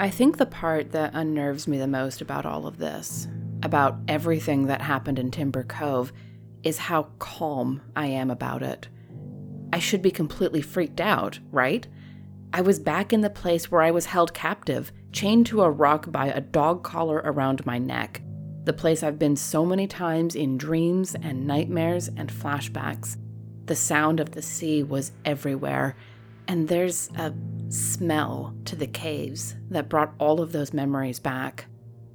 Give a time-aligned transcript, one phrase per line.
[0.00, 3.26] I think the part that unnerves me the most about all of this,
[3.64, 6.12] about everything that happened in Timber Cove,
[6.62, 8.88] is how calm I am about it.
[9.72, 11.86] I should be completely freaked out, right?
[12.52, 16.10] I was back in the place where I was held captive, chained to a rock
[16.12, 18.22] by a dog collar around my neck.
[18.64, 23.16] The place I've been so many times in dreams and nightmares and flashbacks.
[23.66, 25.96] The sound of the sea was everywhere,
[26.46, 27.32] and there's a
[27.68, 31.66] smell to the caves that brought all of those memories back.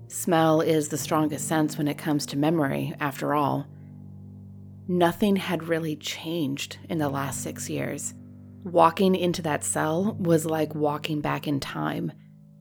[0.07, 3.67] Smell is the strongest sense when it comes to memory, after all.
[4.88, 8.13] Nothing had really changed in the last six years.
[8.63, 12.11] Walking into that cell was like walking back in time.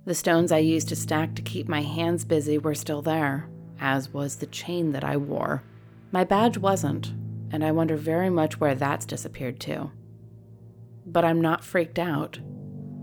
[0.04, 3.48] The stones I used to stack to keep my hands busy were still there,
[3.80, 5.62] as was the chain that I wore.
[6.10, 7.12] My badge wasn't,
[7.50, 9.92] and I wonder very much where that's disappeared to.
[11.06, 12.38] But I'm not freaked out.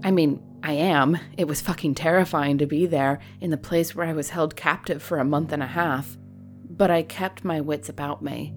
[0.04, 1.18] I mean, I am.
[1.38, 5.02] It was fucking terrifying to be there in the place where I was held captive
[5.02, 6.18] for a month and a half.
[6.70, 8.54] But I kept my wits about me.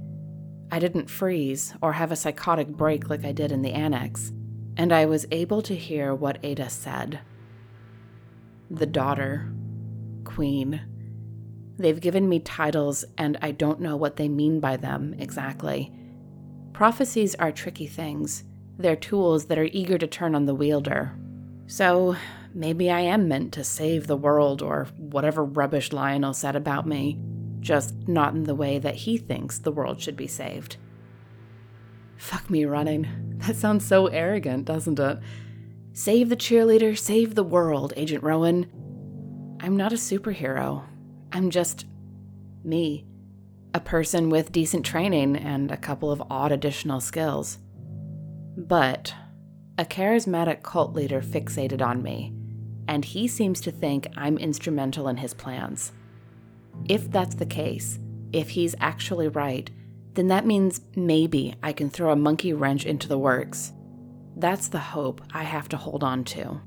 [0.71, 4.33] I didn't freeze or have a psychotic break like I did in the annex,
[4.77, 7.21] and I was able to hear what Ada said.
[8.71, 9.53] The daughter,
[10.25, 10.81] Queen.
[11.77, 15.93] They've given me titles, and I don't know what they mean by them exactly.
[16.73, 18.45] Prophecies are tricky things.
[18.79, 21.19] They're tools that are eager to turn on the wielder.
[21.67, 22.17] So,
[22.55, 27.19] maybe I am meant to save the world or whatever rubbish Lionel said about me
[27.63, 30.77] just not in the way that he thinks the world should be saved.
[32.17, 33.07] Fuck me running.
[33.39, 35.19] That sounds so arrogant, doesn't it?
[35.93, 38.67] Save the cheerleader, save the world, Agent Rowan.
[39.61, 40.85] I'm not a superhero.
[41.33, 41.87] I'm just
[42.65, 43.07] me.
[43.75, 47.59] A person with decent training and a couple of odd additional skills.
[48.57, 49.15] But
[49.79, 52.33] a charismatic cult leader fixated on me,
[52.87, 55.93] and he seems to think I'm instrumental in his plans.
[56.89, 57.99] If that's the case,
[58.33, 59.71] if he's actually right,
[60.15, 63.73] then that means maybe I can throw a monkey wrench into the works.
[64.37, 66.61] That's the hope I have to hold on to.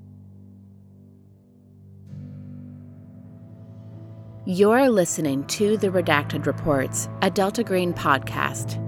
[4.47, 8.84] You're listening to The Redacted Reports, a Delta Green podcast.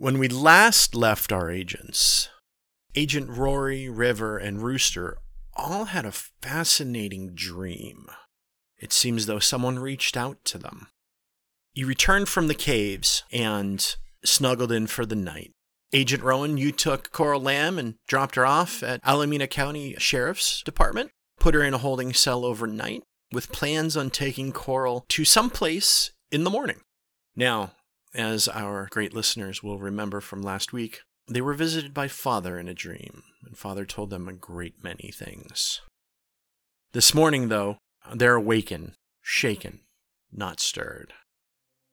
[0.00, 2.28] When we last left our agents,
[2.94, 5.18] Agent Rory, River, and Rooster
[5.54, 8.06] all had a fascinating dream.
[8.78, 10.86] It seems though someone reached out to them.
[11.74, 15.50] You returned from the caves and snuggled in for the night.
[15.92, 21.10] Agent Rowan, you took Coral Lamb and dropped her off at Alameda County Sheriff's Department,
[21.40, 26.12] put her in a holding cell overnight, with plans on taking Coral to some place
[26.30, 26.82] in the morning.
[27.34, 27.72] Now,
[28.14, 32.68] as our great listeners will remember from last week, they were visited by Father in
[32.68, 35.80] a dream, and Father told them a great many things.
[36.92, 37.78] This morning, though,
[38.14, 39.80] they're awakened, shaken,
[40.32, 41.12] not stirred.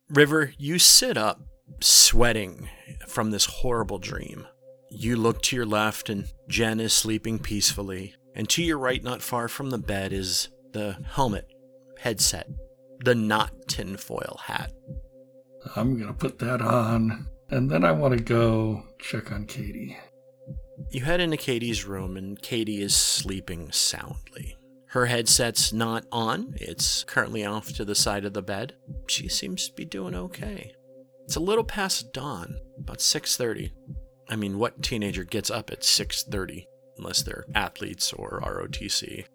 [0.09, 1.42] River, you sit up,
[1.81, 2.70] sweating
[3.08, 4.48] from this horrible dream.
[4.90, 9.22] You look to your left, and Jen is sleeping peacefully, and to your right, not
[9.22, 11.48] far from the bed, is the helmet,
[12.00, 12.48] headset,
[13.04, 14.72] the not tinfoil hat.
[15.75, 19.97] I'm gonna put that on and then I want to go check on Katie.
[20.90, 24.58] You head into Katie's room, and Katie is sleeping soundly.
[24.88, 28.74] Her headset's not on, it's currently off to the side of the bed.
[29.08, 30.74] She seems to be doing okay.
[31.25, 33.72] It's a little past dawn, about 6:30.
[34.30, 39.25] I mean, what teenager gets up at 6:30 unless they're athletes or ROTC?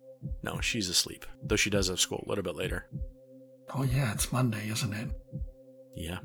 [0.43, 2.87] No, she's asleep, though she does have school a little bit later.
[3.75, 5.11] Oh yeah, it's Monday, isn't it?
[6.01, 6.19] Yeah.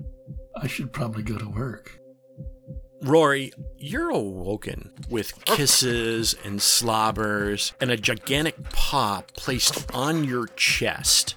[0.55, 1.99] I should probably go to work.
[3.01, 11.35] Rory, you're awoken with kisses and slobbers and a gigantic paw placed on your chest.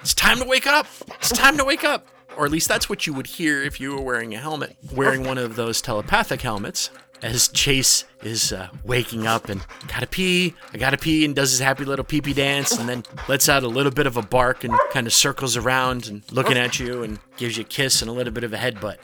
[0.00, 0.86] It's time to wake up!
[1.16, 2.06] It's time to wake up!
[2.36, 4.76] Or at least that's what you would hear if you were wearing a helmet.
[4.94, 5.28] Wearing oh.
[5.28, 6.90] one of those telepathic helmets
[7.22, 11.60] as Chase is uh, waking up and gotta pee, I gotta pee, and does his
[11.60, 14.64] happy little pee pee dance, and then lets out a little bit of a bark
[14.64, 18.10] and kind of circles around and looking at you and gives you a kiss and
[18.10, 18.98] a little bit of a headbutt.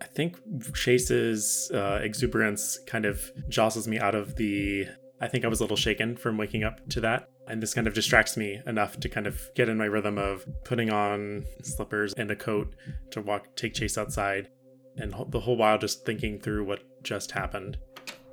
[0.00, 0.36] I think
[0.74, 4.86] Chase's uh, exuberance kind of jostles me out of the.
[5.20, 7.28] I think I was a little shaken from waking up to that.
[7.46, 10.46] And this kind of distracts me enough to kind of get in my rhythm of
[10.64, 12.74] putting on slippers and a coat
[13.10, 14.48] to walk, take Chase outside,
[14.96, 17.78] and the whole while just thinking through what just happened.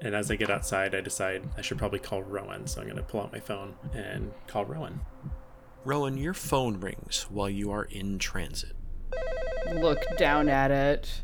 [0.02, 2.66] And as I get outside, I decide I should probably call Rowan.
[2.66, 5.00] So I'm going to pull out my phone and call Rowan.
[5.86, 8.76] Rowan, your phone rings while you are in transit.
[9.74, 11.22] Look down at it.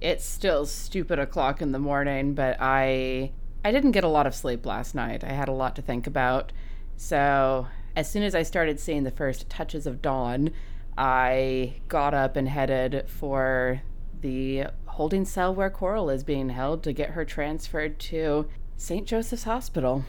[0.00, 3.32] It's still stupid o'clock in the morning, but I
[3.64, 5.22] I didn't get a lot of sleep last night.
[5.22, 6.52] I had a lot to think about.
[6.96, 10.50] So, as soon as I started seeing the first touches of dawn,
[10.96, 13.82] I got up and headed for
[14.20, 19.06] the holding cell where Coral is being held to get her transferred to St.
[19.06, 20.04] Joseph's Hospital.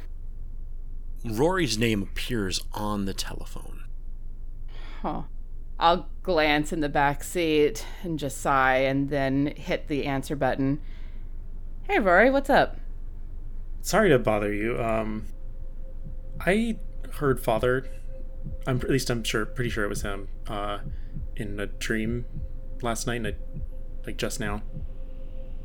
[1.24, 3.84] Rory's name appears on the telephone.
[5.02, 5.24] Huh.
[5.80, 10.80] I'll glance in the back seat and just sigh and then hit the answer button.
[11.84, 12.78] Hey, Rory, what's up?
[13.82, 14.80] Sorry to bother you.
[14.80, 15.26] Um,
[16.40, 16.78] I
[17.14, 17.90] heard Father.
[18.68, 20.28] I'm at least I'm sure, pretty sure it was him.
[20.48, 20.80] Uh,
[21.36, 22.26] in a dream
[22.82, 23.36] last night, and I,
[24.06, 24.62] like just now.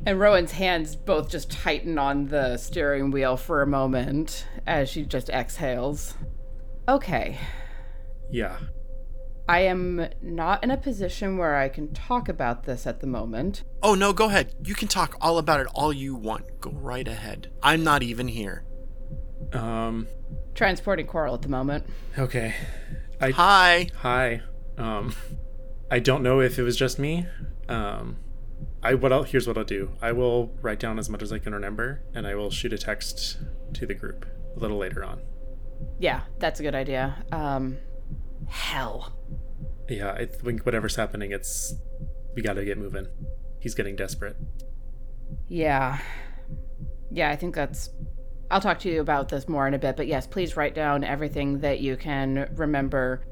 [0.05, 5.03] And Rowan's hands both just tighten on the steering wheel for a moment as she
[5.03, 6.13] just exhales.
[6.87, 7.39] Okay.
[8.29, 8.57] Yeah.
[9.49, 13.63] I am not in a position where I can talk about this at the moment.
[13.81, 14.53] Oh, no, go ahead.
[14.63, 16.59] You can talk all about it all you want.
[16.59, 17.49] Go right ahead.
[17.63, 18.65] I'm not even here.
[19.53, 20.07] Um.
[20.53, 21.85] Transporting Coral at the moment.
[22.17, 22.55] Okay.
[23.21, 23.89] I Hi.
[23.95, 24.41] hi.
[24.77, 25.13] Um.
[25.89, 27.25] I don't know if it was just me.
[27.69, 28.17] Um.
[28.83, 29.91] I what I'll here's what I'll do.
[30.01, 32.77] I will write down as much as I can remember, and I will shoot a
[32.77, 33.37] text
[33.73, 34.25] to the group
[34.55, 35.21] a little later on.
[35.99, 37.23] Yeah, that's a good idea.
[37.31, 37.77] Um,
[38.47, 39.13] hell.
[39.89, 41.75] Yeah, I think whatever's happening, it's
[42.35, 43.07] we got to get moving.
[43.59, 44.37] He's getting desperate.
[45.47, 45.99] Yeah.
[47.11, 47.89] Yeah, I think that's.
[48.49, 51.03] I'll talk to you about this more in a bit, but yes, please write down
[51.03, 53.25] everything that you can remember.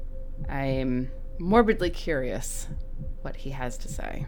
[0.48, 2.68] I'm morbidly curious
[3.22, 4.26] what he has to say.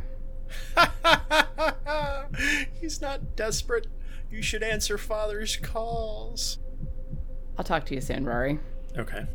[2.81, 3.87] He's not desperate.
[4.31, 6.59] You should answer father's calls.
[7.57, 8.59] I'll talk to you soon, Rory.
[8.97, 9.27] Okay.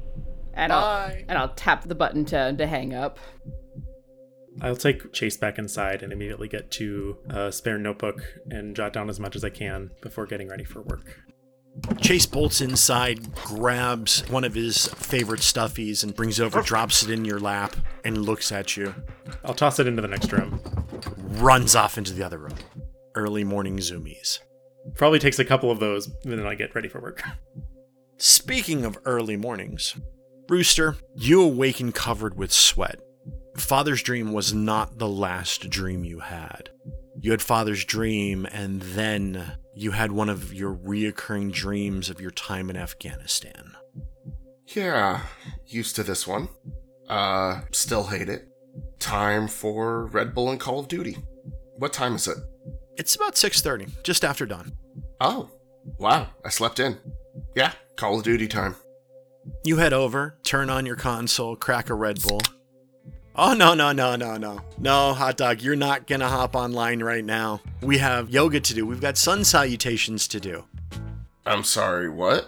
[0.53, 0.75] And Bye.
[0.75, 3.19] I'll and I'll tap the button to to hang up.
[4.61, 8.21] I'll take Chase back inside and immediately get to a spare notebook
[8.51, 11.21] and jot down as much as I can before getting ready for work.
[11.99, 17.25] Chase bolts inside, grabs one of his favorite stuffies, and brings over, drops it in
[17.25, 17.75] your lap,
[18.05, 18.93] and looks at you.
[19.43, 20.61] I'll toss it into the next room.
[21.41, 22.55] Runs off into the other room.
[23.15, 24.39] Early morning zoomies.
[24.95, 27.23] Probably takes a couple of those, and then I get ready for work.
[28.17, 29.95] Speaking of early mornings,
[30.49, 32.99] Rooster, you awaken covered with sweat.
[33.57, 36.69] Father's dream was not the last dream you had.
[37.19, 42.31] You had Father's dream, and then you had one of your reoccurring dreams of your
[42.31, 43.75] time in Afghanistan.
[44.67, 45.21] Yeah,
[45.65, 46.49] used to this one.
[47.07, 48.47] Uh, still hate it.
[49.03, 51.17] Time for Red Bull and Call of Duty.
[51.75, 52.37] What time is it?
[52.95, 54.71] It's about 6:30, just after dawn.
[55.19, 55.49] Oh,
[55.97, 56.97] wow, I slept in.
[57.53, 58.77] Yeah, Call of Duty time.
[59.65, 62.39] You head over, turn on your console, crack a Red Bull.
[63.35, 64.61] Oh, no, no, no, no, no.
[64.77, 67.59] No, hot dog, you're not gonna hop online right now.
[67.81, 70.63] We have yoga to do, we've got sun salutations to do.
[71.45, 72.47] I'm sorry, what?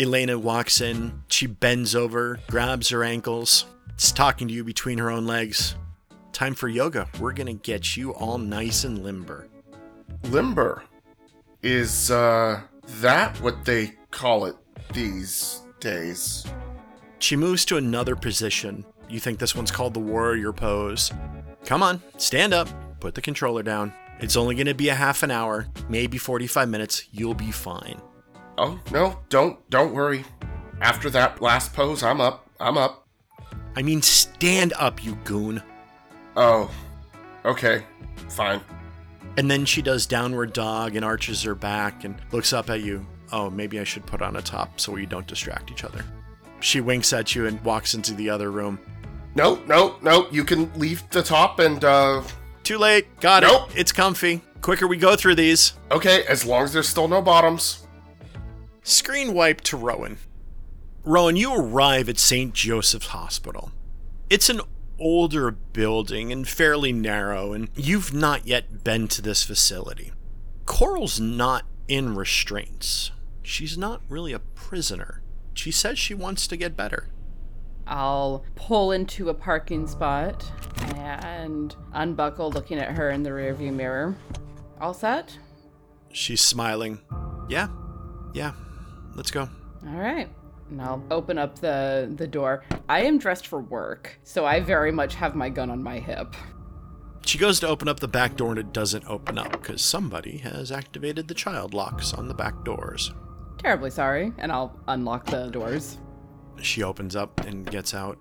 [0.00, 3.66] Elena walks in, she bends over, grabs her ankles,
[3.96, 5.76] is talking to you between her own legs.
[6.34, 7.06] Time for yoga.
[7.20, 9.46] We're gonna get you all nice and limber.
[10.24, 10.82] Limber.
[11.62, 12.60] Is, uh,
[13.00, 14.56] that what they call it
[14.92, 16.44] these days?
[17.20, 18.84] She moves to another position.
[19.08, 21.12] You think this one's called the warrior pose.
[21.64, 23.92] Come on, stand up, put the controller down.
[24.18, 27.04] It's only gonna be a half an hour, maybe 45 minutes.
[27.12, 28.02] You'll be fine.
[28.58, 30.24] Oh, no, don't, don't worry.
[30.80, 32.48] After that last pose, I'm up.
[32.58, 33.06] I'm up.
[33.76, 35.62] I mean, stand up, you goon.
[36.36, 36.70] Oh,
[37.44, 37.84] okay,
[38.28, 38.60] fine.
[39.36, 43.06] And then she does downward dog and arches her back and looks up at you.
[43.32, 46.04] Oh, maybe I should put on a top so we don't distract each other.
[46.60, 48.78] She winks at you and walks into the other room.
[49.34, 52.22] No, no, no, you can leave the top and, uh,
[52.62, 53.20] Too late.
[53.20, 53.46] Got it.
[53.46, 53.70] Nope.
[53.70, 53.80] it.
[53.80, 54.40] It's comfy.
[54.60, 55.74] Quicker we go through these.
[55.90, 57.86] okay, as long as there's still no bottoms.
[58.82, 60.18] Screen wipe to Rowan.
[61.04, 62.54] Rowan, you arrive at St.
[62.54, 63.72] Joseph's Hospital.
[64.30, 64.60] It's an
[65.04, 70.10] older building and fairly narrow, and you've not yet been to this facility.
[70.64, 73.10] Coral's not in restraints.
[73.42, 75.22] She's not really a prisoner.
[75.52, 77.08] She says she wants to get better.
[77.86, 80.50] I'll pull into a parking spot
[80.96, 84.16] and unbuckle, looking at her in the rearview mirror.
[84.80, 85.38] All set?
[86.12, 86.98] She's smiling.
[87.48, 87.68] Yeah,
[88.32, 88.52] yeah,
[89.14, 89.50] let's go.
[89.86, 90.30] All right.
[90.74, 92.64] And I'll open up the the door.
[92.88, 96.34] I am dressed for work, so I very much have my gun on my hip.
[97.24, 100.38] She goes to open up the back door and it doesn't open up because somebody
[100.38, 103.12] has activated the child locks on the back doors.
[103.56, 105.98] Terribly sorry, and I'll unlock the doors.
[106.60, 108.18] She opens up and gets out,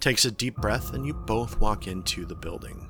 [0.00, 2.89] takes a deep breath, and you both walk into the building.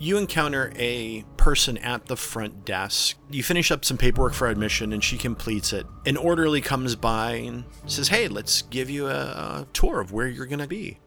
[0.00, 3.16] You encounter a person at the front desk.
[3.30, 5.86] You finish up some paperwork for admission and she completes it.
[6.06, 10.28] An orderly comes by and says, Hey, let's give you a, a tour of where
[10.28, 10.98] you're going to be.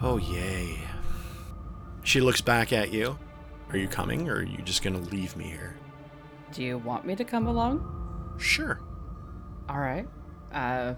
[0.00, 0.78] Oh, yay.
[2.04, 3.18] She looks back at you.
[3.70, 5.76] Are you coming or are you just going to leave me here?
[6.52, 8.36] Do you want me to come along?
[8.38, 8.80] Sure.
[9.68, 10.06] All right.
[10.52, 10.94] Uh,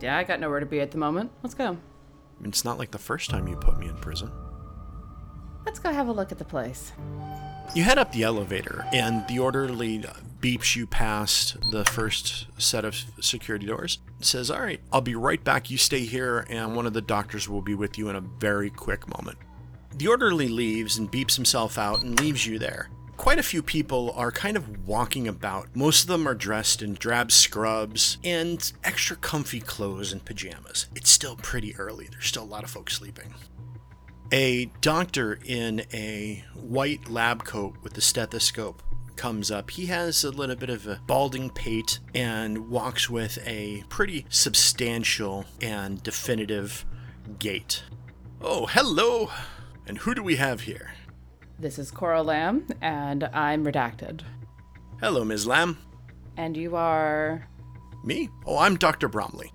[0.00, 1.32] yeah, I got nowhere to be at the moment.
[1.42, 1.76] Let's go.
[2.44, 4.30] It's not like the first time you put me in prison.
[5.64, 6.92] Let's go have a look at the place.
[7.74, 10.04] You head up the elevator, and the orderly
[10.40, 13.98] beeps you past the first set of security doors.
[14.20, 15.70] Says, All right, I'll be right back.
[15.70, 18.70] You stay here, and one of the doctors will be with you in a very
[18.70, 19.38] quick moment.
[19.96, 22.90] The orderly leaves and beeps himself out and leaves you there.
[23.16, 25.74] Quite a few people are kind of walking about.
[25.74, 30.88] Most of them are dressed in drab scrubs and extra comfy clothes and pajamas.
[30.94, 33.32] It's still pretty early, there's still a lot of folks sleeping.
[34.32, 38.82] A doctor in a white lab coat with a stethoscope
[39.16, 39.70] comes up.
[39.70, 45.44] He has a little bit of a balding pate and walks with a pretty substantial
[45.60, 46.84] and definitive
[47.38, 47.84] gait.
[48.40, 49.30] Oh, hello!
[49.86, 50.92] And who do we have here?
[51.58, 54.22] This is Coral Lamb, and I'm redacted.
[55.00, 55.46] Hello, Ms.
[55.46, 55.78] Lamb.
[56.36, 57.46] And you are.
[58.02, 58.28] Me?
[58.46, 59.08] Oh, I'm Dr.
[59.08, 59.52] Bromley.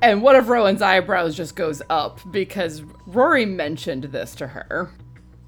[0.00, 4.90] And one of Rowan's eyebrows just goes up because Rory mentioned this to her.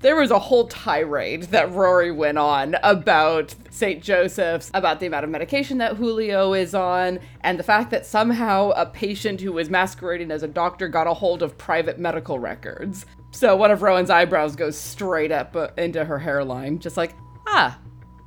[0.01, 4.03] There was a whole tirade that Rory went on about St.
[4.03, 8.71] Joseph's, about the amount of medication that Julio is on, and the fact that somehow
[8.71, 13.05] a patient who was masquerading as a doctor got a hold of private medical records.
[13.31, 17.15] So one of Rowan's eyebrows goes straight up uh, into her hairline, just like,
[17.47, 17.79] ah,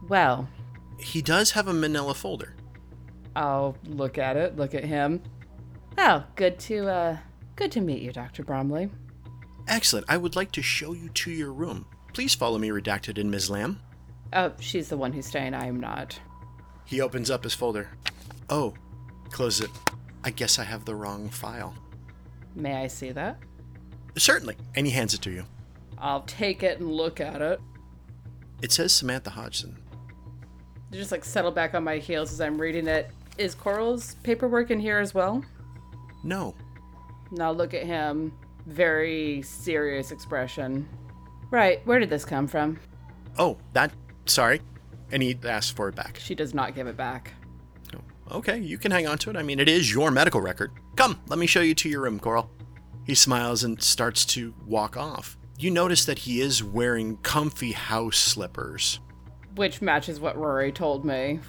[0.07, 0.47] well,
[0.99, 2.55] He does have a manila folder.
[3.35, 5.23] I'll look at it, look at him.
[5.97, 7.17] Oh, good to, uh,
[7.55, 8.43] good to meet you, Dr.
[8.43, 8.89] Bromley.
[9.67, 10.05] Excellent.
[10.09, 11.85] I would like to show you to your room.
[12.13, 13.49] Please follow me, redacted in Ms.
[13.49, 13.79] Lamb.
[14.33, 16.19] Oh, she's the one who's staying, I am not.
[16.85, 17.89] He opens up his folder.
[18.49, 18.73] Oh,
[19.29, 19.69] close it.
[20.23, 21.75] I guess I have the wrong file.
[22.55, 23.37] May I see that?
[24.17, 24.57] Certainly.
[24.75, 25.45] And he hands it to you.
[25.97, 27.59] I'll take it and look at it.
[28.61, 29.77] It says Samantha Hodgson.
[30.91, 33.09] Just like settle back on my heels as I'm reading it.
[33.37, 35.43] Is Coral's paperwork in here as well?
[36.23, 36.55] No.
[37.31, 38.33] Now look at him.
[38.65, 40.87] Very serious expression.
[41.51, 42.79] Right, where did this come from?
[43.37, 43.91] Oh, that.
[44.25, 44.61] Sorry.
[45.11, 46.17] And he asks for it back.
[46.19, 47.33] She does not give it back.
[47.93, 49.35] Oh, Okay, you can hang on to it.
[49.35, 50.71] I mean, it is your medical record.
[50.95, 52.49] Come, let me show you to your room, Coral.
[53.05, 55.37] He smiles and starts to walk off.
[55.59, 58.99] You notice that he is wearing comfy house slippers.
[59.55, 61.39] Which matches what Rory told me.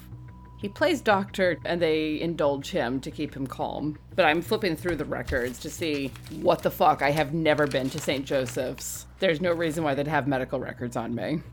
[0.65, 3.99] He plays doctor and they indulge him to keep him calm.
[4.15, 7.03] But I'm flipping through the records to see what the fuck.
[7.03, 8.25] I have never been to St.
[8.25, 9.05] Joseph's.
[9.19, 11.43] There's no reason why they'd have medical records on me.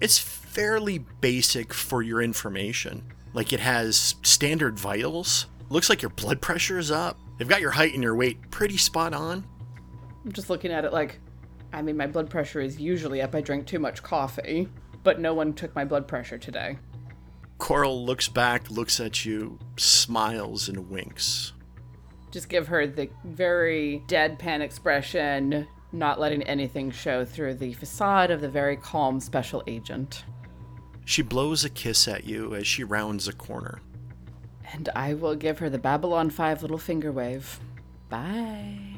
[0.00, 3.02] It's fairly basic for your information.
[3.32, 5.46] Like it has standard vitals.
[5.68, 7.18] Looks like your blood pressure is up.
[7.38, 9.44] They've got your height and your weight pretty spot on.
[10.24, 11.18] I'm just looking at it like,
[11.72, 13.34] I mean, my blood pressure is usually up.
[13.34, 14.68] I drink too much coffee,
[15.02, 16.78] but no one took my blood pressure today.
[17.58, 21.52] Coral looks back, looks at you, smiles, and winks.
[22.30, 28.40] Just give her the very deadpan expression, not letting anything show through the facade of
[28.40, 30.24] the very calm special agent.
[31.04, 33.80] She blows a kiss at you as she rounds a corner.
[34.72, 37.60] And I will give her the Babylon 5 little finger wave.
[38.08, 38.96] Bye.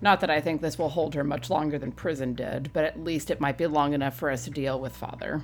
[0.00, 3.02] Not that I think this will hold her much longer than prison did, but at
[3.02, 5.42] least it might be long enough for us to deal with father.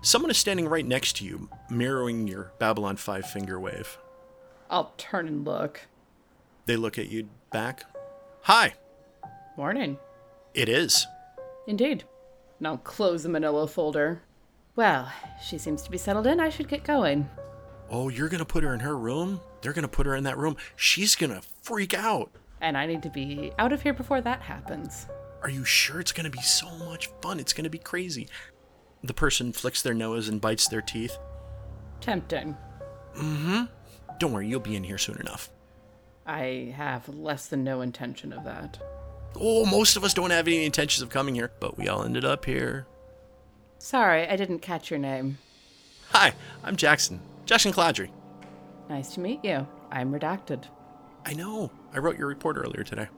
[0.00, 3.98] Someone is standing right next to you, mirroring your Babylon 5 finger wave.
[4.70, 5.82] I'll turn and look.
[6.66, 7.84] They look at you back.
[8.42, 8.74] Hi,
[9.56, 9.98] Morning.
[10.54, 11.06] it is.
[11.66, 12.04] Indeed.
[12.60, 14.22] Now close the manila folder.
[14.76, 15.10] Well,
[15.42, 16.38] she seems to be settled in.
[16.40, 17.28] I should get going.
[17.90, 19.40] Oh, you're gonna put her in her room?
[19.60, 20.56] They're gonna put her in that room.
[20.76, 22.30] She's gonna freak out.
[22.60, 25.06] And I need to be out of here before that happens.
[25.42, 27.40] Are you sure it's gonna be so much fun?
[27.40, 28.28] It's gonna be crazy.
[29.02, 31.16] The person flicks their nose and bites their teeth.
[32.00, 32.56] Tempting.
[33.16, 33.64] Mm hmm.
[34.18, 35.50] Don't worry, you'll be in here soon enough.
[36.26, 38.78] I have less than no intention of that.
[39.36, 42.24] Oh, most of us don't have any intentions of coming here, but we all ended
[42.24, 42.86] up here.
[43.78, 45.38] Sorry, I didn't catch your name.
[46.10, 47.20] Hi, I'm Jackson.
[47.46, 48.10] Jackson Cladry.
[48.88, 49.66] Nice to meet you.
[49.90, 50.64] I'm redacted.
[51.24, 51.70] I know.
[51.92, 53.08] I wrote your report earlier today.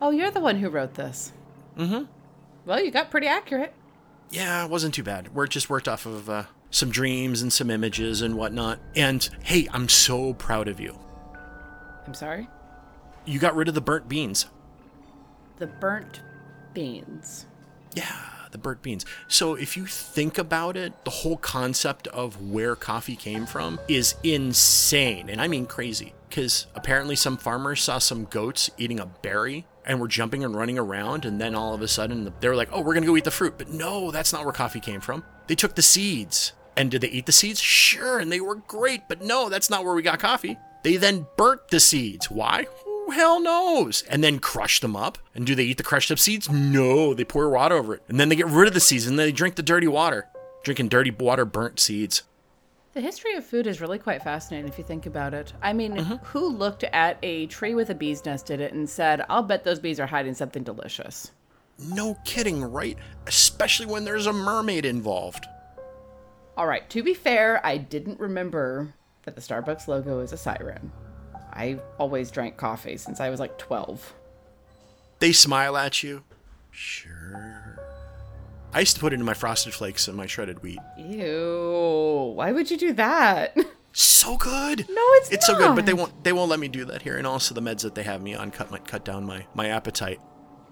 [0.00, 1.32] Oh, you're the one who wrote this.
[1.76, 2.04] Mm-hmm.
[2.64, 3.72] Well, you got pretty accurate.
[4.30, 5.34] Yeah, it wasn't too bad.
[5.34, 8.78] We're just worked off of uh, some dreams and some images and whatnot.
[8.94, 10.98] And hey, I'm so proud of you.
[12.06, 12.48] I'm sorry?
[13.24, 14.46] You got rid of the burnt beans.
[15.58, 16.22] The burnt
[16.72, 17.46] beans.
[17.94, 18.16] Yeah,
[18.50, 19.04] the burnt beans.
[19.28, 24.14] So if you think about it, the whole concept of where coffee came from is
[24.22, 25.28] insane.
[25.28, 26.12] And I mean crazy.
[26.38, 30.78] Because apparently some farmers saw some goats eating a berry and were jumping and running
[30.78, 31.24] around.
[31.24, 33.24] And then all of a sudden they were like, oh, we're going to go eat
[33.24, 33.58] the fruit.
[33.58, 35.24] But no, that's not where coffee came from.
[35.48, 36.52] They took the seeds.
[36.76, 37.58] And did they eat the seeds?
[37.58, 38.20] Sure.
[38.20, 39.08] And they were great.
[39.08, 40.56] But no, that's not where we got coffee.
[40.84, 42.30] They then burnt the seeds.
[42.30, 42.68] Why?
[42.84, 44.04] Who hell knows?
[44.08, 45.18] And then crushed them up.
[45.34, 46.48] And do they eat the crushed up seeds?
[46.48, 48.04] No, they pour water over it.
[48.06, 50.28] And then they get rid of the seeds and they drink the dirty water.
[50.62, 52.22] Drinking dirty water, burnt seeds.
[52.94, 55.52] The history of food is really quite fascinating if you think about it.
[55.62, 56.16] I mean, mm-hmm.
[56.24, 59.62] who looked at a tree with a bee's nest in it and said, I'll bet
[59.62, 61.32] those bees are hiding something delicious?
[61.78, 62.98] No kidding, right?
[63.26, 65.46] Especially when there's a mermaid involved.
[66.56, 68.92] All right, to be fair, I didn't remember
[69.24, 70.90] that the Starbucks logo is a siren.
[71.52, 74.14] I always drank coffee since I was like 12.
[75.18, 76.24] They smile at you.
[76.70, 77.77] Sure.
[78.72, 80.78] I used to put it in my frosted flakes and my shredded wheat.
[80.98, 83.56] Ew, why would you do that?
[83.92, 84.86] So good.
[84.88, 87.16] No, it's It's so good, but they won't they won't let me do that here.
[87.16, 89.68] And also the meds that they have me on cut might cut down my my
[89.68, 90.20] appetite.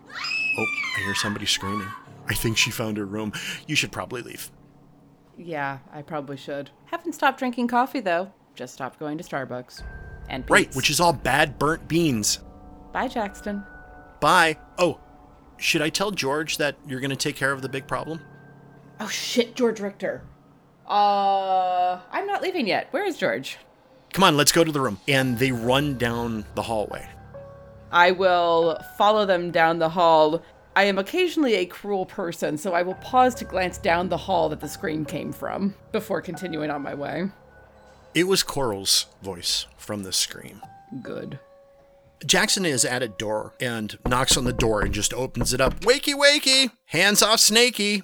[0.08, 0.64] Oh,
[0.96, 1.88] I hear somebody screaming.
[2.28, 3.32] I think she found her room.
[3.66, 4.50] You should probably leave.
[5.36, 6.70] Yeah, I probably should.
[6.84, 8.30] Haven't stopped drinking coffee though.
[8.54, 9.82] Just stopped going to Starbucks.
[10.28, 12.40] And Right, which is all bad burnt beans.
[12.92, 13.64] Bye, Jackson.
[14.20, 14.56] Bye.
[14.78, 15.00] Oh,
[15.56, 18.20] should I tell George that you're going to take care of the big problem?
[19.00, 20.22] Oh shit, George Richter.
[20.88, 22.88] Uh, I'm not leaving yet.
[22.92, 23.58] Where is George?
[24.12, 25.00] Come on, let's go to the room.
[25.08, 27.08] And they run down the hallway.
[27.90, 30.42] I will follow them down the hall.
[30.75, 34.48] I am occasionally a cruel person, so I will pause to glance down the hall
[34.50, 37.30] that the scream came from before continuing on my way.
[38.14, 40.62] It was Coral's voice from the scream.
[41.02, 41.38] Good.
[42.25, 45.80] Jackson is at a door and knocks on the door and just opens it up.
[45.80, 46.70] Wakey, wakey!
[46.87, 48.02] Hands off, Snakey!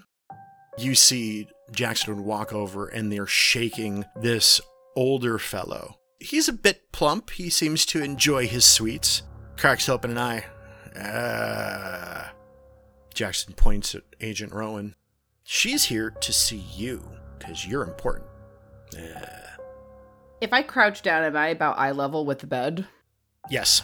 [0.78, 4.61] You see Jackson walk over and they're shaking this
[4.97, 5.97] older fellow.
[6.21, 7.30] He's a bit plump.
[7.30, 9.23] He seems to enjoy his sweets.
[9.56, 10.45] Cracks open an eye.
[10.99, 12.32] Ah.
[13.15, 14.95] Jackson points at Agent Rowan.
[15.43, 17.02] She's here to see you
[17.39, 18.26] because you're important.
[18.97, 19.56] Ah.
[20.41, 22.86] If I crouch down, am I about eye level with the bed?
[23.50, 23.82] yes.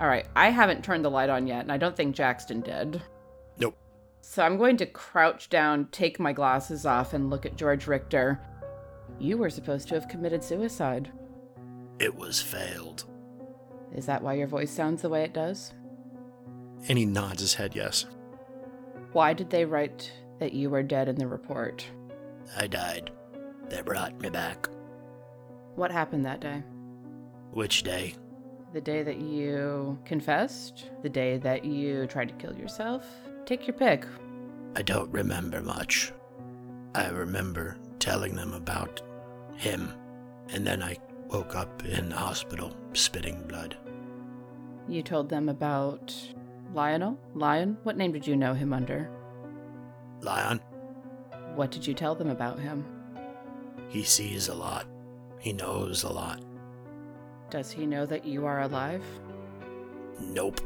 [0.00, 3.00] All right, I haven't turned the light on yet, and I don't think Jackson did.
[3.58, 3.76] Nope.
[4.20, 8.40] So I'm going to crouch down, take my glasses off, and look at George Richter.
[9.20, 11.10] You were supposed to have committed suicide.
[12.00, 13.04] It was failed.
[13.94, 15.72] Is that why your voice sounds the way it does?
[16.88, 18.06] And he nods his head yes.
[19.12, 21.86] Why did they write that you were dead in the report?
[22.56, 23.12] I died.
[23.68, 24.68] They brought me back.
[25.76, 26.62] What happened that day?
[27.52, 28.16] Which day?
[28.74, 30.90] The day that you confessed?
[31.02, 33.06] The day that you tried to kill yourself?
[33.46, 34.04] Take your pick.
[34.74, 36.12] I don't remember much.
[36.92, 39.00] I remember telling them about
[39.54, 39.92] him,
[40.52, 40.96] and then I
[41.28, 43.76] woke up in the hospital spitting blood.
[44.88, 46.12] You told them about
[46.74, 47.16] Lionel?
[47.34, 47.78] Lion?
[47.84, 49.08] What name did you know him under?
[50.20, 50.58] Lion,
[51.54, 52.84] What did you tell them about him?
[53.88, 54.86] he sees a lot.
[55.38, 56.40] He knows a lot.
[57.54, 59.04] Does he know that you are alive?
[60.18, 60.60] Nope.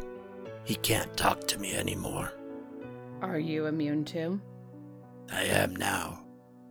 [0.64, 2.32] He can't talk to me anymore.
[3.20, 4.40] Are you immune to?
[5.30, 6.24] I am now.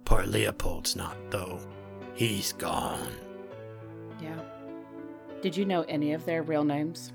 [0.05, 1.59] Poor Leopold's not, though.
[2.15, 3.11] He's gone.
[4.19, 4.39] Yeah.
[5.43, 7.13] Did you know any of their real names?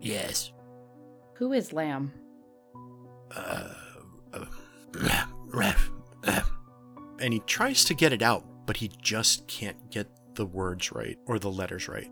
[0.00, 0.50] Yes.
[1.34, 2.10] Who is Lamb?
[3.36, 3.72] uh,
[4.32, 4.46] uh,
[7.20, 10.08] and he tries to get it out, but he just can't get
[10.40, 12.10] the words right or the letters right.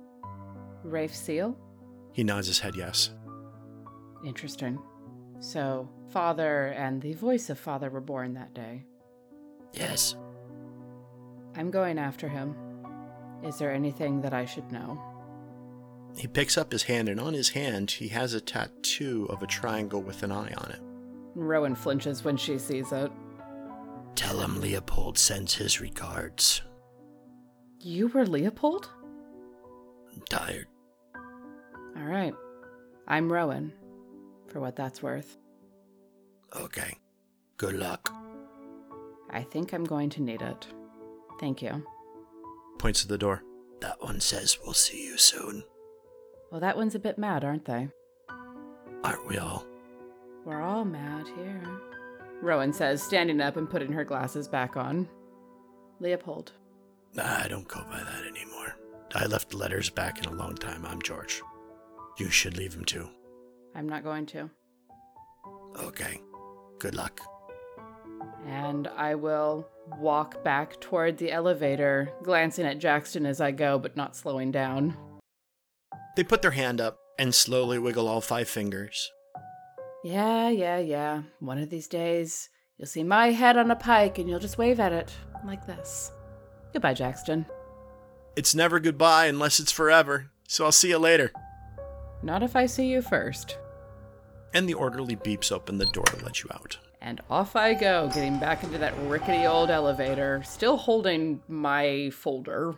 [0.84, 1.56] Rafe Seal?
[2.12, 3.10] He nods his head yes.
[4.22, 4.78] Interesting.
[5.40, 8.84] So, Father and the voice of Father were born that day.
[9.72, 10.14] Yes.
[11.56, 12.54] I'm going after him.
[13.42, 15.02] Is there anything that I should know?
[16.14, 19.46] He picks up his hand, and on his hand, he has a tattoo of a
[19.46, 20.80] triangle with an eye on it.
[21.34, 23.10] Rowan flinches when she sees it.
[24.16, 26.60] Tell him Leopold sends his regards.
[27.80, 28.90] You were Leopold?
[30.12, 30.66] I'm tired.
[31.96, 32.34] All right.
[33.06, 33.72] I'm Rowan,
[34.48, 35.36] for what that's worth.
[36.56, 36.96] Okay.
[37.56, 38.12] Good luck.
[39.30, 40.66] I think I'm going to need it.
[41.40, 41.84] Thank you.
[42.78, 43.42] Points to the door.
[43.80, 45.62] That one says we'll see you soon.
[46.50, 47.88] Well, that one's a bit mad, aren't they?
[49.04, 49.64] Aren't we all?
[50.44, 51.62] We're all mad here.
[52.40, 55.08] Rowan says, standing up and putting her glasses back on.
[56.00, 56.52] Leopold,
[57.14, 58.76] Nah, I don't go by that anymore.
[59.14, 60.84] I left letters back in a long time.
[60.86, 61.42] I'm George.
[62.18, 63.08] You should leave him too.
[63.74, 64.50] I'm not going to.
[65.80, 66.20] Okay.
[66.78, 67.20] Good luck.
[68.46, 69.68] And I will
[69.98, 74.96] walk back toward the elevator, glancing at Jackson as I go, but not slowing down.
[76.16, 79.10] They put their hand up and slowly wiggle all five fingers.
[80.04, 81.22] Yeah, yeah, yeah.
[81.40, 84.80] One of these days, you'll see my head on a pike and you'll just wave
[84.80, 85.12] at it
[85.44, 86.12] like this.
[86.78, 87.44] Goodbye, Jackson.
[88.36, 91.32] It's never goodbye unless it's forever, so I'll see you later.
[92.22, 93.58] Not if I see you first.
[94.54, 96.78] And the orderly beeps open the door to let you out.
[97.02, 102.76] And off I go, getting back into that rickety old elevator, still holding my folder.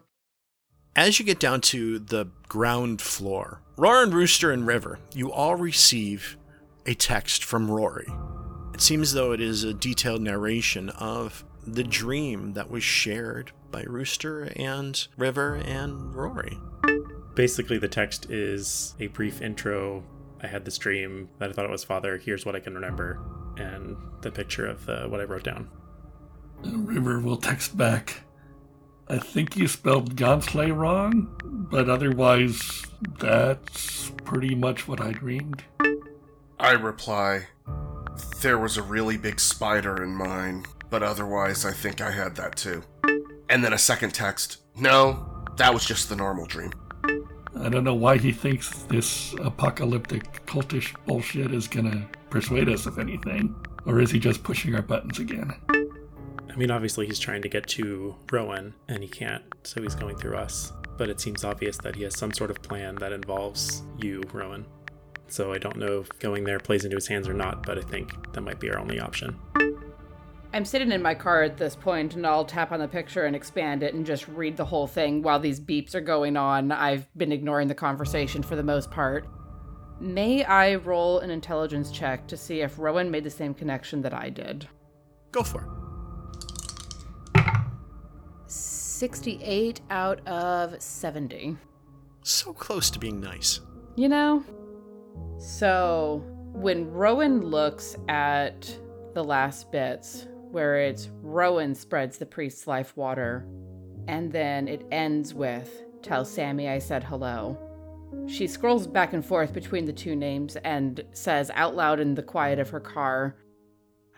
[0.96, 6.38] As you get down to the ground floor, Rowan, Rooster, and River, you all receive
[6.86, 8.08] a text from Rory.
[8.72, 13.82] It seems though it is a detailed narration of the dream that was shared by
[13.82, 16.58] Rooster and River and Rory.
[17.34, 20.02] Basically, the text is a brief intro.
[20.42, 22.18] I had this dream that I thought it was father.
[22.18, 23.20] Here's what I can remember,
[23.56, 25.70] and the picture of the, what I wrote down.
[26.62, 28.22] River will text back.
[29.08, 32.84] I think you spelled Gonsley wrong, but otherwise,
[33.18, 35.64] that's pretty much what I dreamed.
[36.58, 37.48] I reply,
[38.40, 42.56] There was a really big spider in mine, but otherwise, I think I had that
[42.56, 42.82] too.
[43.50, 46.72] And then a second text, No, that was just the normal dream.
[47.58, 53.00] I don't know why he thinks this apocalyptic cultish bullshit is gonna persuade us of
[53.00, 53.54] anything.
[53.86, 55.52] Or is he just pushing our buttons again?
[55.68, 60.16] I mean, obviously, he's trying to get to Rowan, and he can't, so he's going
[60.16, 60.72] through us.
[60.96, 64.64] But it seems obvious that he has some sort of plan that involves you, Rowan.
[65.26, 67.82] So I don't know if going there plays into his hands or not, but I
[67.82, 69.38] think that might be our only option.
[70.52, 73.36] I'm sitting in my car at this point, and I'll tap on the picture and
[73.36, 76.72] expand it and just read the whole thing while these beeps are going on.
[76.72, 79.28] I've been ignoring the conversation for the most part.
[80.00, 84.12] May I roll an intelligence check to see if Rowan made the same connection that
[84.12, 84.66] I did?
[85.30, 85.68] Go for it.
[88.46, 91.56] 68 out of 70.
[92.22, 93.60] So close to being nice.
[93.94, 94.44] You know?
[95.38, 98.76] So, when Rowan looks at
[99.14, 103.46] the last bits, where it's Rowan spreads the priest's life water,
[104.08, 107.58] and then it ends with, Tell Sammy I said hello.
[108.26, 112.22] She scrolls back and forth between the two names and says out loud in the
[112.22, 113.36] quiet of her car,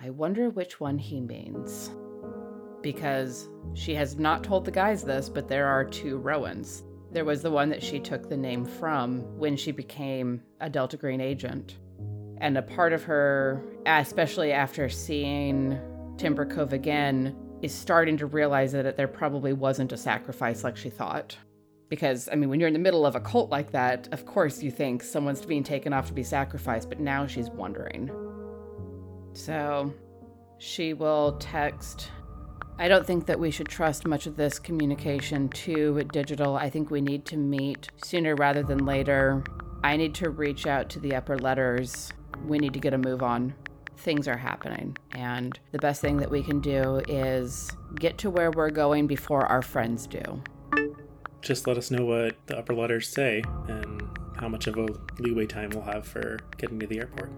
[0.00, 1.90] I wonder which one he means.
[2.80, 6.84] Because she has not told the guys this, but there are two Rowans.
[7.12, 10.96] There was the one that she took the name from when she became a Delta
[10.96, 11.78] Green agent.
[12.38, 15.78] And a part of her, especially after seeing
[16.16, 20.90] Timber Cove again, is starting to realize that there probably wasn't a sacrifice like she
[20.90, 21.36] thought.
[21.88, 24.62] Because, I mean, when you're in the middle of a cult like that, of course
[24.62, 28.10] you think someone's being taken off to be sacrificed, but now she's wondering.
[29.34, 29.92] So,
[30.58, 32.10] she will text.
[32.78, 36.56] I don't think that we should trust much of this communication to digital.
[36.56, 39.44] I think we need to meet sooner rather than later.
[39.84, 42.12] I need to reach out to the upper letters.
[42.46, 43.54] We need to get a move on.
[44.02, 44.96] Things are happening.
[45.12, 49.46] And the best thing that we can do is get to where we're going before
[49.46, 50.42] our friends do.
[51.40, 54.02] Just let us know what the upper letters say and
[54.36, 54.88] how much of a
[55.20, 57.30] leeway time we'll have for getting to the airport.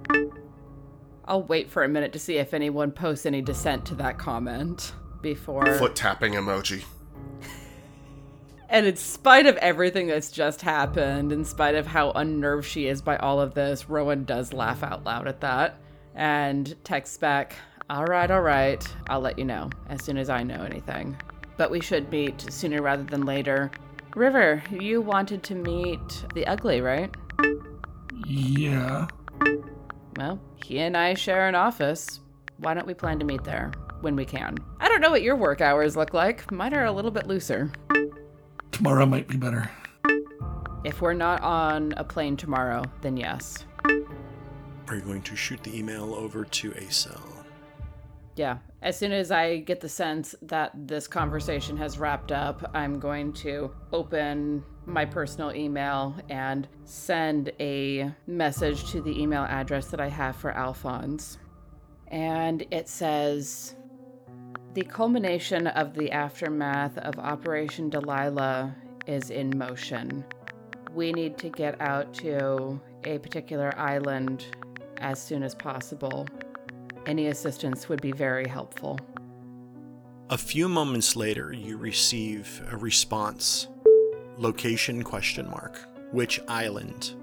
[1.27, 4.95] I'll wait for a minute to see if anyone posts any dissent to that comment
[5.21, 5.67] before.
[5.75, 6.85] Foot tapping emoji.
[8.71, 13.03] And in spite of everything that's just happened, in spite of how unnerved she is
[13.03, 15.79] by all of this, Rowan does laugh out loud at that
[16.15, 17.57] and texts back,
[17.91, 21.17] All right, all right, I'll let you know as soon as I know anything.
[21.57, 23.71] But we should meet sooner rather than later.
[24.15, 27.15] River, you wanted to meet the ugly, right?
[28.27, 29.07] Yeah.
[30.17, 32.21] Well, he and I share an office.
[32.59, 34.57] Why don't we plan to meet there when we can?
[34.81, 36.51] I don't know what your work hours look like.
[36.53, 37.73] Mine are a little bit looser.
[38.71, 39.69] Tomorrow might be better.
[40.85, 43.65] If we're not on a plane tomorrow, then yes.
[44.89, 47.45] Are you going to shoot the email over to Acel?
[48.37, 48.59] Yeah.
[48.83, 53.33] As soon as I get the sense that this conversation has wrapped up, I'm going
[53.35, 60.09] to open my personal email and send a message to the email address that I
[60.09, 61.39] have for Alphonse.
[62.09, 63.77] And it says
[64.75, 68.75] The culmination of the aftermath of Operation Delilah
[69.07, 70.25] is in motion.
[70.93, 74.47] We need to get out to a particular island
[74.99, 76.27] as soon as possible.
[77.07, 78.99] Any assistance would be very helpful.
[80.31, 83.69] A few moments later, you receive a response.
[84.39, 85.79] Location question mark.
[86.13, 87.15] Which island?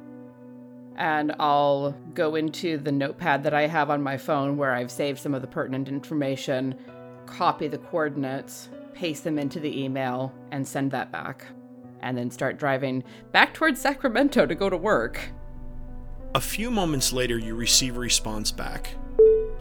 [1.01, 5.19] and I'll go into the notepad that I have on my phone where I've saved
[5.19, 6.75] some of the pertinent information,
[7.25, 11.47] copy the coordinates, paste them into the email, and send that back.
[12.01, 15.19] And then start driving back towards Sacramento to go to work.
[16.33, 18.95] A few moments later, you receive a response back.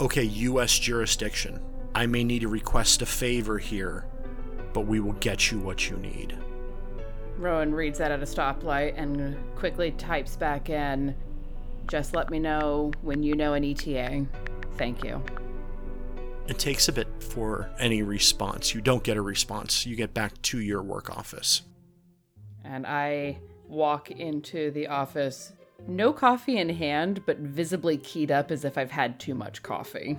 [0.00, 0.78] Okay, U.S.
[0.78, 1.61] jurisdiction.
[1.96, 4.06] I may need to request a favor here,
[4.72, 6.38] but we will get you what you need.
[7.37, 11.14] Rowan reads that at a stoplight and quickly types back in
[11.88, 14.26] Just let me know when you know an ETA.
[14.76, 15.20] Thank you.
[16.46, 18.74] It takes a bit for any response.
[18.74, 19.87] You don't get a response.
[19.87, 21.62] You get back to your work office.
[22.64, 25.52] And I walk into the office,
[25.87, 30.19] no coffee in hand, but visibly keyed up as if I've had too much coffee.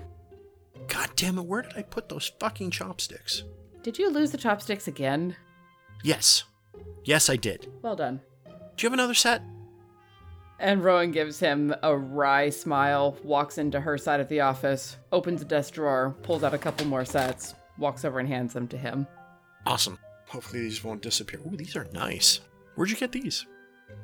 [0.88, 3.44] God damn it, where did I put those fucking chopsticks?
[3.84, 5.36] Did you lose the chopsticks again?
[6.04, 6.44] Yes.
[7.04, 7.72] Yes, I did.
[7.82, 8.22] Well done.
[8.46, 9.42] Do you have another set?
[10.60, 15.42] And Rowan gives him a wry smile, walks into her side of the office, opens
[15.42, 18.78] a desk drawer, pulls out a couple more sets, walks over and hands them to
[18.78, 19.08] him.
[19.66, 19.98] Awesome.
[20.28, 21.40] Hopefully these won't disappear.
[21.42, 22.42] Ooh, these are nice.
[22.76, 23.46] Where'd you get these?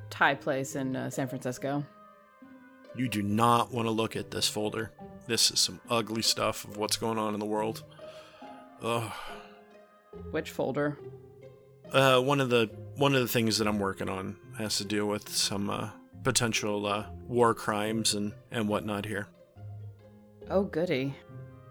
[0.10, 1.86] Thai place in uh, San Francisco.
[2.96, 4.92] You do not want to look at this folder.
[5.28, 7.84] This is some ugly stuff of what's going on in the world.
[8.82, 9.12] Ugh.
[10.32, 10.98] Which folder?
[11.92, 15.06] Uh, one of the one of the things that I'm working on has to deal
[15.06, 15.90] with some uh,
[16.24, 19.28] potential uh, war crimes and and whatnot here.
[20.50, 21.14] Oh, goody.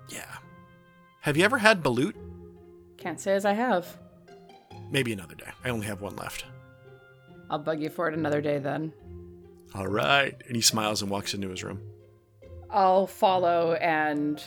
[0.09, 0.37] Yeah.
[1.23, 2.15] Have you ever had balut?
[2.99, 3.99] Can't say as I have.
[4.91, 5.51] Maybe another day.
[5.65, 6.45] I only have one left.
[7.51, 8.93] I'll bug you for it another day then.
[9.75, 10.35] All right.
[10.47, 11.81] And he smiles and walks into his room.
[12.71, 14.43] I'll follow and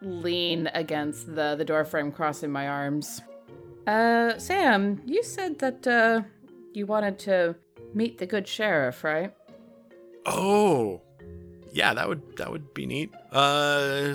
[0.00, 3.22] lean against the, the door frame, crossing my arms.
[3.86, 6.22] Uh, Sam, you said that, uh,
[6.72, 7.56] you wanted to
[7.94, 9.34] meet the good sheriff, right?
[10.26, 11.02] Oh,
[11.72, 13.10] yeah, that would that would be neat.
[13.32, 14.14] Uh,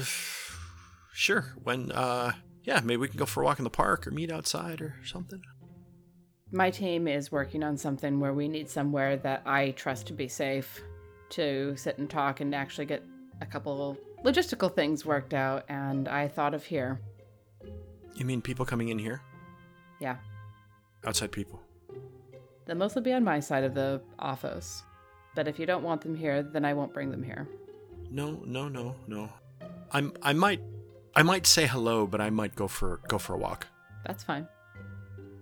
[1.14, 1.54] sure.
[1.64, 4.32] When uh, yeah, maybe we can go for a walk in the park or meet
[4.32, 5.42] outside or something.
[6.52, 10.28] My team is working on something where we need somewhere that I trust to be
[10.28, 10.82] safe
[11.32, 13.04] to sit and talk and actually get
[13.42, 17.00] a couple logistical things worked out, and I thought of here.
[18.16, 19.22] You mean people coming in here?
[20.00, 20.18] Yeah,
[21.06, 21.62] Outside people.
[22.66, 24.84] they'll mostly be on my side of the office.
[25.36, 27.48] But if you don't want them here, then I won't bring them here.
[28.10, 29.30] No, no, no, no.
[29.92, 30.62] I'm I might
[31.16, 33.68] I might say hello, but I might go for go for a walk.
[34.06, 34.48] That's fine.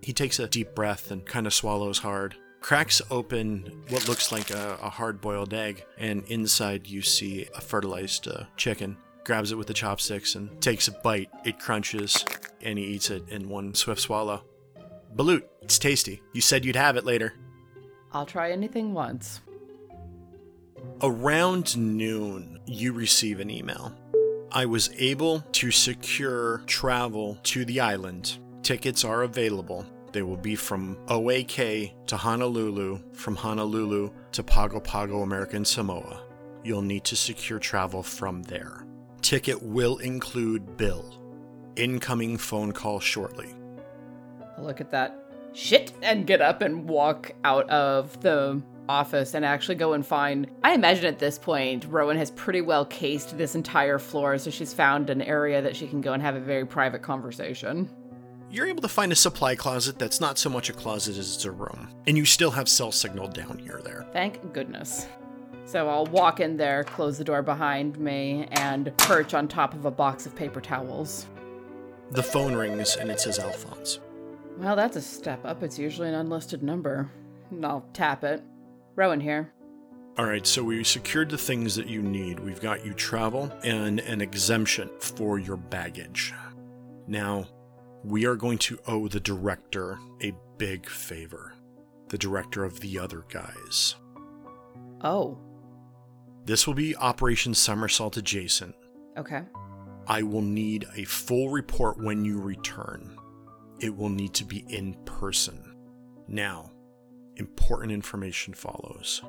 [0.05, 2.35] He takes a deep breath and kind of swallows hard.
[2.59, 7.59] Cracks open what looks like a, a hard boiled egg, and inside you see a
[7.59, 8.97] fertilized uh, chicken.
[9.23, 11.31] Grabs it with the chopsticks and takes a bite.
[11.43, 12.23] It crunches,
[12.61, 14.43] and he eats it in one swift swallow.
[15.15, 16.21] Balut, it's tasty.
[16.33, 17.33] You said you'd have it later.
[18.13, 19.41] I'll try anything once.
[21.01, 23.91] Around noon, you receive an email.
[24.51, 28.37] I was able to secure travel to the island.
[28.61, 29.83] Tickets are available.
[30.15, 36.21] They will be from OAK to Honolulu, from Honolulu to Pago Pago, American Samoa.
[36.63, 38.85] You'll need to secure travel from there.
[39.21, 41.21] Ticket will include bill.
[41.75, 43.53] Incoming phone call shortly.
[44.57, 45.19] Look at that
[45.51, 50.49] shit and get up and walk out of the office and actually go and find.
[50.63, 54.73] I imagine at this point, Rowan has pretty well cased this entire floor, so she's
[54.73, 57.89] found an area that she can go and have a very private conversation.
[58.55, 61.43] You're able to find a supply closet that's not so much a closet as it's
[61.43, 64.07] a room, and you still have cell signal down here there.
[64.13, 65.07] Thank goodness.
[65.65, 69.83] So I'll walk in there, close the door behind me, and perch on top of
[69.83, 71.27] a box of paper towels.
[72.11, 73.99] The phone rings and it says Alphonse.
[74.57, 75.61] Well, that's a step up.
[75.61, 77.11] It's usually an unlisted number.
[77.51, 78.41] And I'll tap it.
[78.95, 79.51] Rowan here.
[80.17, 82.39] All right, so we secured the things that you need.
[82.39, 86.33] We've got you travel and an exemption for your baggage.
[87.05, 87.47] Now,
[88.05, 91.53] we are going to owe the director a big favor.
[92.09, 93.95] The director of the other guys.
[95.01, 95.37] Oh,
[96.45, 98.75] This will be Operation Somersault adjacent.
[99.17, 99.41] okay.
[100.07, 103.17] I will need a full report when you return.
[103.79, 105.75] It will need to be in person.
[106.27, 106.69] Now,
[107.37, 109.23] important information follows.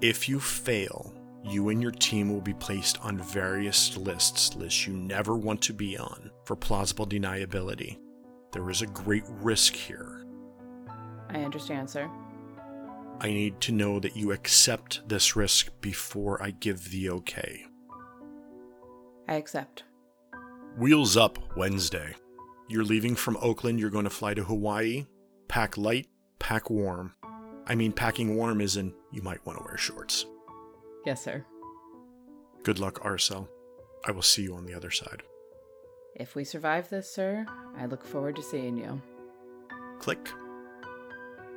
[0.00, 1.12] If you fail,
[1.44, 5.74] you and your team will be placed on various lists, lists you never want to
[5.74, 7.98] be on, for plausible deniability.
[8.52, 10.26] There is a great risk here.
[11.30, 12.10] I understand, sir.
[13.20, 17.66] I need to know that you accept this risk before I give the okay.
[19.28, 19.84] I accept.
[20.76, 22.14] Wheels up Wednesday.
[22.68, 25.06] You're leaving from Oakland, you're going to fly to Hawaii.
[25.48, 27.14] Pack light, pack warm.
[27.66, 30.26] I mean, packing warm is in you might want to wear shorts.
[31.06, 31.44] Yes, sir.
[32.64, 33.48] Good luck, R Cell.
[34.04, 35.22] I will see you on the other side.
[36.14, 37.46] If we survive this, sir,
[37.76, 39.00] I look forward to seeing you.
[39.98, 40.28] Click.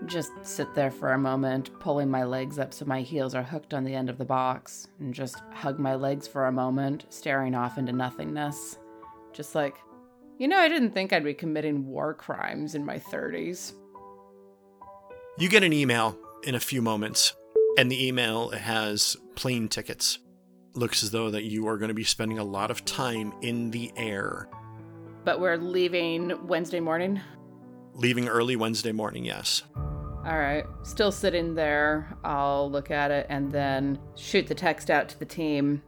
[0.05, 3.73] Just sit there for a moment, pulling my legs up so my heels are hooked
[3.73, 7.55] on the end of the box, and just hug my legs for a moment, staring
[7.55, 8.77] off into nothingness.
[9.33, 9.75] Just like,
[10.37, 13.73] you know, I didn't think I'd be committing war crimes in my 30s.
[15.37, 17.33] You get an email in a few moments,
[17.77, 20.19] and the email has plane tickets.
[20.75, 23.71] Looks as though that you are going to be spending a lot of time in
[23.71, 24.49] the air.
[25.23, 27.21] But we're leaving Wednesday morning?
[27.93, 29.63] Leaving early Wednesday morning, yes.
[29.75, 30.65] All right.
[30.83, 32.17] Still sitting there.
[32.23, 35.81] I'll look at it and then shoot the text out to the team.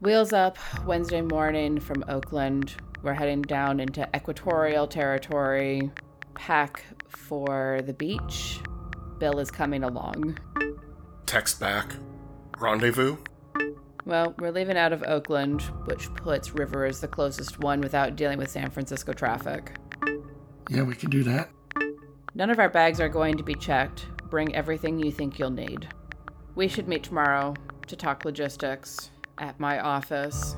[0.00, 2.74] Wheels up Wednesday morning from Oakland.
[3.02, 5.90] We're heading down into equatorial territory.
[6.34, 8.58] Pack for the beach.
[9.18, 10.38] Bill is coming along.
[11.24, 11.94] Text back.
[12.58, 13.16] Rendezvous?
[14.06, 18.38] Well, we're leaving out of Oakland, which puts River as the closest one without dealing
[18.38, 19.72] with San Francisco traffic.
[20.68, 21.50] Yeah, we can do that.
[22.34, 24.06] None of our bags are going to be checked.
[24.28, 25.88] Bring everything you think you'll need.
[26.54, 27.54] We should meet tomorrow
[27.86, 30.56] to talk logistics at my office.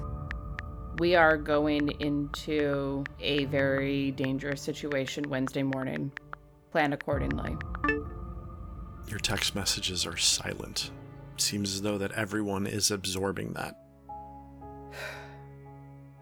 [0.99, 6.11] We are going into a very dangerous situation Wednesday morning.
[6.73, 7.57] Plan accordingly.
[9.09, 10.91] Your text messages are silent.
[11.41, 13.77] Seems as though that everyone is absorbing that.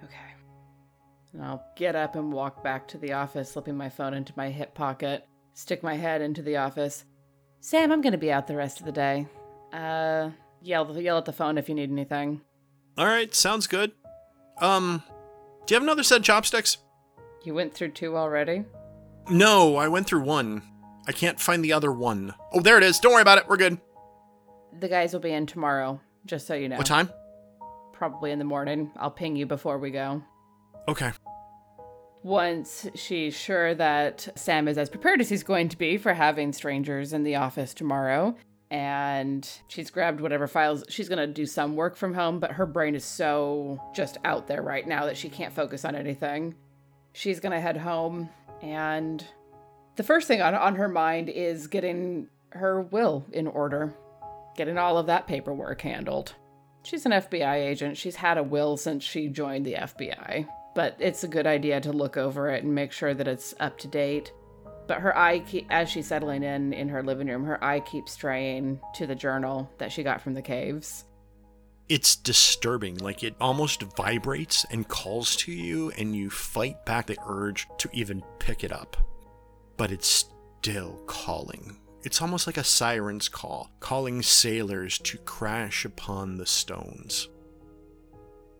[0.02, 0.34] Okay.
[1.32, 4.50] And I'll get up and walk back to the office, slipping my phone into my
[4.50, 7.04] hip pocket, stick my head into the office.
[7.60, 9.26] Sam, I'm going to be out the rest of the day.
[9.72, 10.30] Uh,
[10.62, 12.42] yell, yell at the phone if you need anything.
[12.98, 13.92] All right, sounds good.
[14.60, 15.02] Um,
[15.66, 16.76] do you have another set of chopsticks?
[17.42, 18.64] You went through two already?
[19.30, 20.62] No, I went through one.
[21.08, 22.34] I can't find the other one.
[22.52, 22.98] Oh, there it is.
[22.98, 23.48] Don't worry about it.
[23.48, 23.78] We're good.
[24.80, 26.76] The guys will be in tomorrow, just so you know.
[26.76, 27.10] What time?
[27.92, 28.90] Probably in the morning.
[28.96, 30.22] I'll ping you before we go.
[30.88, 31.12] Okay.
[32.22, 36.52] Once she's sure that Sam is as prepared as he's going to be for having
[36.52, 38.34] strangers in the office tomorrow,
[38.70, 42.66] and she's grabbed whatever files she's going to do some work from home, but her
[42.66, 46.54] brain is so just out there right now that she can't focus on anything.
[47.12, 48.30] She's going to head home,
[48.62, 49.24] and
[49.96, 53.94] the first thing on, on her mind is getting her will in order,
[54.56, 56.34] getting all of that paperwork handled.
[56.82, 57.96] She's an FBI agent.
[57.96, 61.92] She's had a will since she joined the FBI, but it's a good idea to
[61.92, 64.32] look over it and make sure that it's up to date.
[64.86, 68.12] But her eye, keep, as she's settling in in her living room, her eye keeps
[68.12, 71.04] straying to the journal that she got from the caves.
[71.88, 72.98] It's disturbing.
[72.98, 77.88] Like it almost vibrates and calls to you, and you fight back the urge to
[77.94, 78.96] even pick it up.
[79.78, 80.28] But it's
[80.60, 81.78] still calling.
[82.04, 87.28] It's almost like a siren's call, calling sailors to crash upon the stones.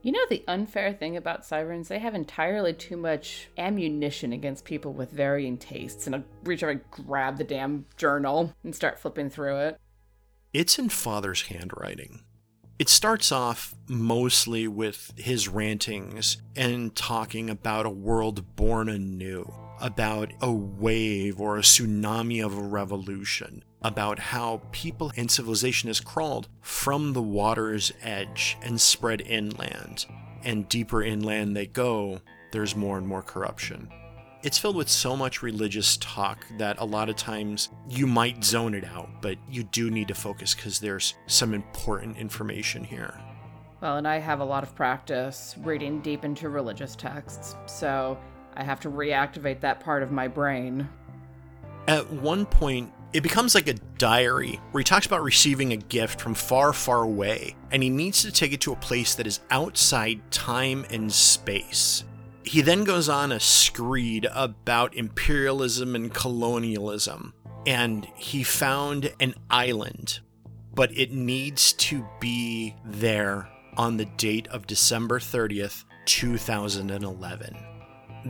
[0.03, 1.89] You know the unfair thing about sirens?
[1.89, 6.07] They have entirely too much ammunition against people with varying tastes.
[6.07, 9.81] And I reach over and grab the damn journal and start flipping through it.
[10.53, 12.21] It's in Father's handwriting.
[12.79, 19.51] It starts off mostly with his rantings and talking about a world born anew,
[19.85, 26.01] about a wave or a tsunami of a revolution, about how people and civilization has
[26.01, 30.07] crawled from the water's edge and spread inland.
[30.43, 33.91] And deeper inland they go, there's more and more corruption.
[34.43, 38.75] It's filled with so much religious talk that a lot of times you might zone
[38.75, 43.21] it out, but you do need to focus because there's some important information here.
[43.83, 48.19] Well, and I have a lot of practice reading deep into religious texts, so
[48.57, 50.89] I have to reactivate that part of my brain.
[51.87, 56.21] At one point, it becomes like a diary where he talks about receiving a gift
[56.21, 59.41] from far, far away, and he needs to take it to a place that is
[59.51, 62.05] outside time and space.
[62.43, 67.35] He then goes on a screed about imperialism and colonialism,
[67.67, 70.21] and he found an island,
[70.75, 77.57] but it needs to be there on the date of December 30th, 2011.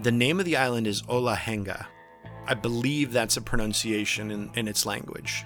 [0.03, 1.87] The name of the island is Olahenga.
[2.49, 5.45] I believe that's a pronunciation in, in its language.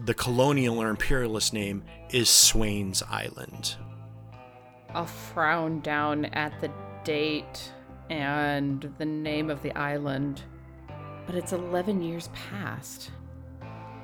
[0.00, 3.76] The colonial or imperialist name is Swain's Island.
[4.92, 6.70] I'll frown down at the
[7.04, 7.72] date
[8.10, 10.42] and the name of the island,
[11.24, 13.12] but it's 11 years past.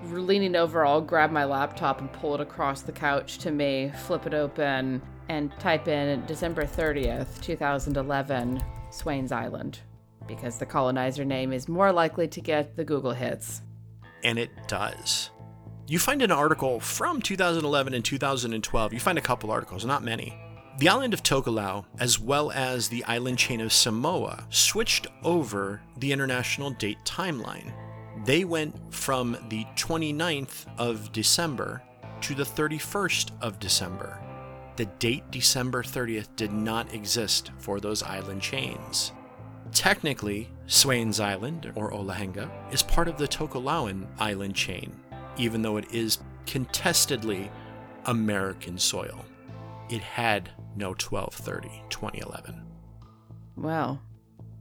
[0.04, 4.26] Leaning over, I'll grab my laptop and pull it across the couch to me, flip
[4.26, 8.62] it open, and type in December 30th, 2011,
[8.92, 9.80] Swain's Island,
[10.28, 13.62] because the colonizer name is more likely to get the Google hits.
[14.22, 15.30] And it does.
[15.88, 18.92] you find an article from 2011 and 2012.
[18.92, 20.38] You find a couple articles, not many.
[20.78, 26.12] The island of Tokelau, as well as the island chain of Samoa, switched over the
[26.12, 27.72] international date timeline.
[28.24, 31.82] They went from the 29th of December
[32.22, 34.18] to the 31st of December.
[34.76, 39.12] The date December 30th did not exist for those island chains.
[39.72, 44.92] Technically, Swains Island, or Olahenga, is part of the Tokelauan island chain,
[45.36, 47.50] even though it is contestedly
[48.06, 49.24] American soil.
[49.88, 52.62] It had no 1230 2011.
[53.56, 54.00] Well,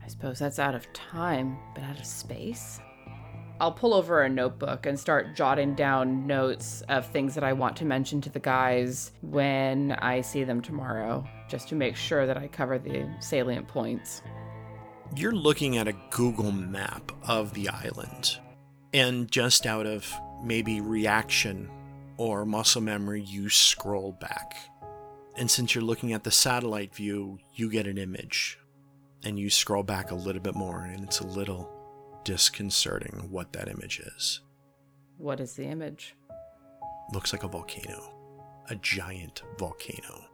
[0.02, 2.80] I suppose that's out of time, but out of space?
[3.62, 7.76] I'll pull over a notebook and start jotting down notes of things that I want
[7.76, 12.36] to mention to the guys when I see them tomorrow, just to make sure that
[12.36, 14.20] I cover the salient points.
[15.14, 18.36] You're looking at a Google map of the island,
[18.92, 21.70] and just out of maybe reaction
[22.16, 24.56] or muscle memory, you scroll back.
[25.36, 28.58] And since you're looking at the satellite view, you get an image.
[29.24, 31.70] And you scroll back a little bit more, and it's a little
[32.24, 34.40] disconcerting what that image is.
[35.18, 36.14] What is the image?
[37.12, 38.14] Looks like a volcano,
[38.70, 40.24] a giant volcano.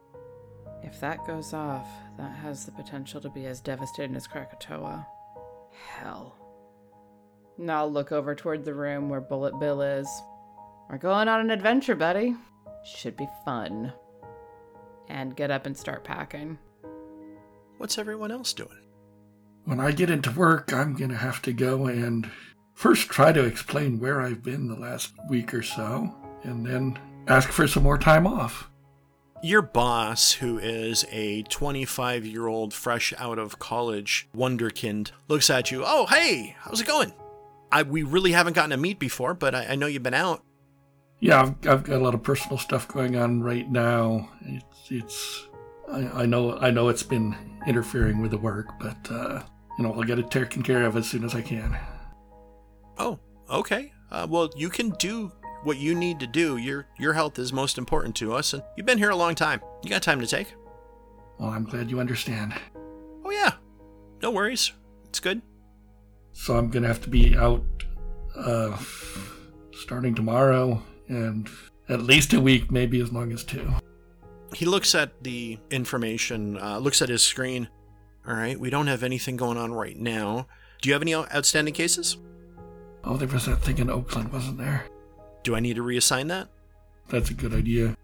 [0.81, 1.87] If that goes off,
[2.17, 5.05] that has the potential to be as devastating as Krakatoa.
[5.71, 6.35] Hell.
[7.57, 10.07] Now I'll look over toward the room where Bullet Bill is.
[10.89, 12.35] We're going on an adventure, buddy.
[12.85, 13.91] Should be fun.
[15.09, 16.57] And get up and start packing.
[17.77, 18.78] What's everyone else doing?
[19.65, 22.29] When I get into work, I'm going to have to go and
[22.73, 26.97] first try to explain where I've been the last week or so, and then
[27.27, 28.69] ask for some more time off.
[29.41, 35.71] Your boss, who is a 25 year old fresh out of college wonderkind, looks at
[35.71, 35.83] you.
[35.85, 37.13] Oh, hey, how's it going?
[37.71, 40.43] I, we really haven't gotten to meet before, but I, I know you've been out.
[41.19, 44.29] Yeah, I've, I've got a lot of personal stuff going on right now.
[44.41, 45.48] It's, it's
[45.91, 47.35] I, I know I know it's been
[47.67, 49.41] interfering with the work, but uh,
[49.77, 51.77] you know I'll get it taken care of as soon as I can.
[52.97, 53.19] Oh,
[53.49, 53.91] okay.
[54.11, 55.31] Uh, well, you can do
[55.63, 56.57] what you need to do.
[56.57, 59.61] Your your health is most important to us, and you've been here a long time.
[59.83, 60.53] You got time to take.
[61.39, 62.53] Well, I'm glad you understand.
[63.25, 63.53] Oh yeah,
[64.21, 64.71] no worries.
[65.05, 65.41] It's good.
[66.33, 67.63] So I'm gonna have to be out
[68.35, 68.77] uh,
[69.73, 71.49] starting tomorrow and
[71.87, 73.73] at least a week, maybe as long as two.
[74.53, 77.69] He looks at the information, uh, looks at his screen.
[78.27, 80.47] All right, we don't have anything going on right now.
[80.81, 82.17] Do you have any outstanding cases?
[83.03, 84.85] Oh, there was that thing in Oakland, wasn't there?
[85.43, 86.49] Do I need to reassign that?
[87.09, 87.95] That's a good idea.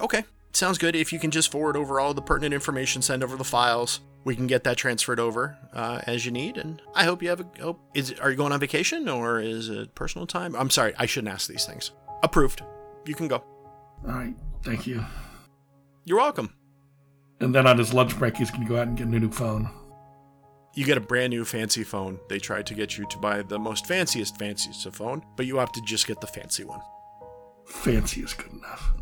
[0.00, 0.96] Okay, sounds good.
[0.96, 4.00] If you can just forward over all the pertinent information, send over the files.
[4.24, 7.40] We can get that transferred over uh, as you need, and I hope you have
[7.40, 7.46] a.
[7.60, 10.56] Hope is are you going on vacation or is it personal time?
[10.56, 11.92] I'm sorry, I shouldn't ask these things.
[12.22, 12.62] Approved.
[13.06, 13.44] You can go.
[14.06, 15.04] All right, thank you.
[16.04, 16.54] You're welcome.
[17.40, 19.30] And then on his lunch break, he's going to go out and get a new
[19.30, 19.70] phone.
[20.74, 22.18] You get a brand new fancy phone.
[22.28, 25.72] They tried to get you to buy the most fanciest, fanciest phone, but you have
[25.72, 26.80] to just get the fancy one.
[27.66, 28.92] Fancy is good enough.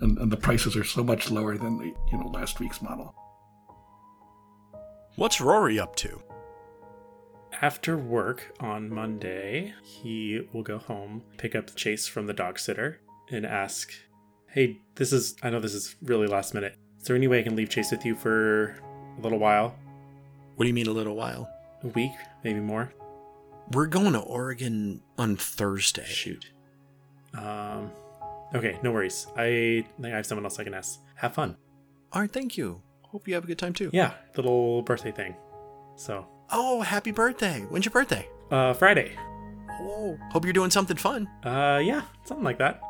[0.00, 3.14] And, and the prices are so much lower than the you know last week's model.
[5.16, 6.22] What's Rory up to?
[7.62, 13.00] After work on Monday, he will go home, pick up Chase from the dog sitter,
[13.30, 13.92] and ask,
[14.48, 16.76] Hey, this is, I know this is really last minute.
[17.00, 18.76] Is there any way I can leave Chase with you for
[19.18, 19.74] a little while?
[20.56, 21.48] What do you mean a little while?
[21.84, 22.12] A week?
[22.42, 22.92] Maybe more?
[23.72, 26.06] We're going to Oregon on Thursday.
[26.06, 26.46] Shoot.
[27.34, 27.90] Um,
[28.54, 29.26] okay, no worries.
[29.36, 31.00] I I have someone else I can ask.
[31.16, 31.56] Have fun.
[32.12, 32.80] All right, thank you.
[33.02, 33.90] Hope you have a good time too.
[33.92, 35.34] Yeah, little birthday thing.
[35.96, 37.60] So, Oh, happy birthday.
[37.68, 38.28] When's your birthday?
[38.50, 39.16] uh, Friday.
[39.80, 41.28] Oh, hope you're doing something fun.
[41.44, 42.80] Uh, yeah, something like that.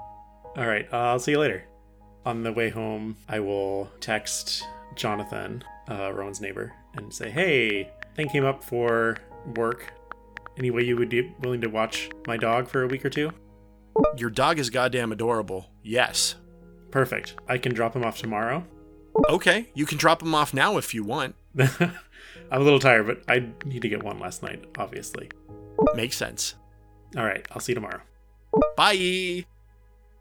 [0.57, 1.65] All right, uh, I'll see you later.
[2.25, 8.29] On the way home, I will text Jonathan, uh, Rowan's neighbor, and say, "Hey, thing
[8.29, 9.19] came up for
[9.55, 9.93] work.
[10.57, 13.31] Any way you would be willing to watch my dog for a week or two?
[14.17, 15.67] Your dog is goddamn adorable.
[15.83, 16.37] Yes.
[16.91, 17.35] Perfect.
[17.47, 18.65] I can drop him off tomorrow.
[19.29, 21.35] Okay, you can drop him off now if you want.
[21.59, 21.93] I'm
[22.51, 25.31] a little tired, but I need to get one last night, obviously.
[25.95, 26.55] Makes sense.
[27.17, 28.01] All right, I'll see you tomorrow."
[28.77, 29.45] Bye.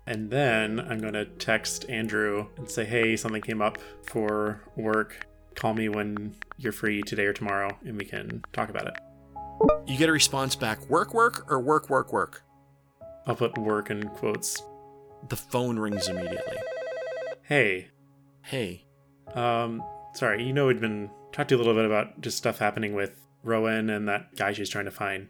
[0.07, 5.25] And then I'm going to text Andrew and say, hey, something came up for work.
[5.55, 8.95] Call me when you're free today or tomorrow and we can talk about it.
[9.87, 12.43] You get a response back work, work, or work, work, work.
[13.25, 14.61] I'll put work in quotes.
[15.29, 16.57] The phone rings immediately.
[17.41, 17.89] Hey,
[18.45, 18.85] Hey,
[19.33, 19.83] um,
[20.13, 22.93] sorry, you know, we'd been talked to you a little bit about just stuff happening
[22.93, 25.29] with Rowan and that guy she's trying to find.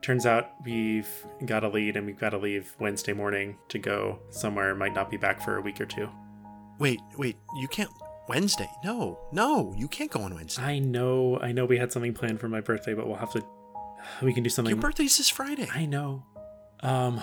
[0.00, 1.08] Turns out we've
[1.44, 4.74] got a lead and we've got to leave Wednesday morning to go somewhere.
[4.74, 6.08] Might not be back for a week or two.
[6.78, 7.90] Wait, wait, you can't.
[8.28, 8.70] Wednesday?
[8.84, 10.62] No, no, you can't go on Wednesday.
[10.62, 13.44] I know, I know we had something planned for my birthday, but we'll have to.
[14.22, 14.74] We can do something.
[14.74, 15.68] Your birthday's this Friday.
[15.74, 16.24] I know.
[16.80, 17.22] Um,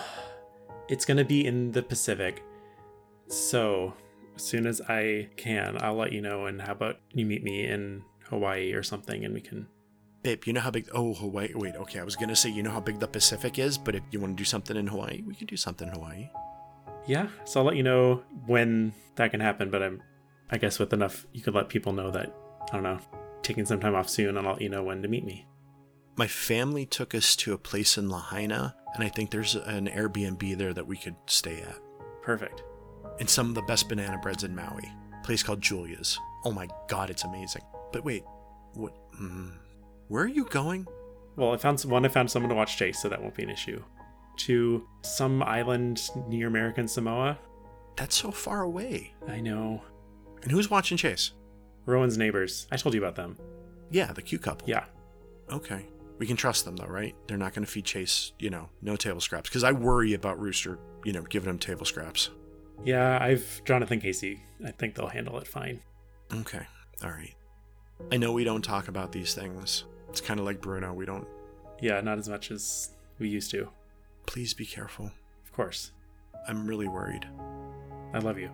[0.89, 2.43] it's gonna be in the Pacific.
[3.27, 3.93] So,
[4.35, 6.47] as soon as I can, I'll let you know.
[6.47, 9.67] And how about you meet me in Hawaii or something, and we can.
[10.25, 10.89] Babe, you know how big.
[10.91, 11.51] Oh, Hawaii.
[11.53, 11.99] Wait, okay.
[11.99, 14.35] I was gonna say you know how big the Pacific is, but if you want
[14.35, 16.29] to do something in Hawaii, we can do something in Hawaii.
[17.05, 19.69] Yeah, so I'll let you know when that can happen.
[19.69, 20.01] But I'm,
[20.49, 22.35] I guess, with enough, you could let people know that
[22.71, 22.99] I don't know,
[23.43, 25.45] taking some time off soon, and I'll let you know when to meet me.
[26.15, 30.57] My family took us to a place in Lahaina, and I think there's an Airbnb
[30.57, 31.77] there that we could stay at.
[32.23, 32.63] Perfect.
[33.19, 34.91] And some of the best banana breads in Maui.
[35.23, 36.17] place called Julia's.
[36.43, 37.61] Oh my god, it's amazing.
[37.91, 38.23] But wait,
[38.73, 38.93] what?
[39.21, 39.51] Mm,
[40.07, 40.87] where are you going?
[41.35, 42.05] Well, I found one.
[42.05, 43.83] I found someone to watch Chase, so that won't be an issue.
[44.37, 47.37] To some island near American Samoa.
[47.95, 49.13] That's so far away.
[49.27, 49.81] I know.
[50.43, 51.31] And who's watching Chase?
[51.85, 52.67] Rowan's neighbors.
[52.71, 53.37] I told you about them.
[53.91, 54.67] Yeah, the cute couple.
[54.67, 54.85] Yeah.
[55.51, 55.85] Okay.
[56.17, 57.15] We can trust them though, right?
[57.27, 59.49] They're not going to feed Chase, you know, no table scraps.
[59.49, 62.29] Because I worry about Rooster, you know, giving him table scraps.
[62.83, 64.43] Yeah, I've Jonathan Casey.
[64.65, 65.81] I think they'll handle it fine.
[66.33, 66.65] Okay.
[67.03, 67.35] All right.
[68.11, 69.85] I know we don't talk about these things.
[70.15, 70.93] It's kind of like Bruno.
[70.93, 71.27] We don't.
[71.81, 73.67] Yeah, not as much as we used to.
[74.25, 75.11] Please be careful.
[75.43, 75.91] Of course.
[76.47, 77.27] I'm really worried.
[78.13, 78.49] I love you.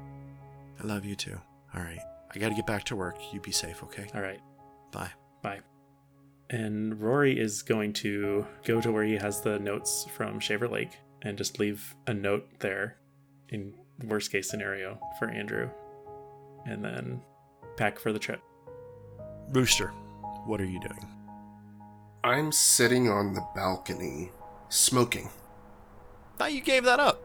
[0.81, 1.39] I love you too.
[1.75, 2.01] All right.
[2.33, 3.15] I got to get back to work.
[3.31, 4.07] You be safe, okay?
[4.15, 4.39] All right.
[4.91, 5.11] Bye.
[5.43, 5.59] Bye.
[6.49, 10.97] And Rory is going to go to where he has the notes from Shaver Lake
[11.21, 12.97] and just leave a note there
[13.49, 15.69] in worst case scenario for Andrew.
[16.65, 17.21] And then
[17.77, 18.41] pack for the trip.
[19.49, 19.89] Rooster,
[20.47, 21.20] what are you doing?
[22.23, 24.31] I'm sitting on the balcony,
[24.69, 25.29] smoking.
[26.37, 27.19] Thought you gave that up.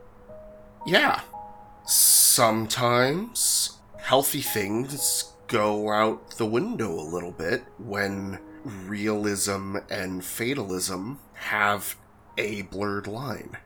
[0.86, 1.20] Yeah.
[1.84, 11.96] Sometimes healthy things go out the window a little bit when realism and fatalism have
[12.38, 13.58] a blurred line.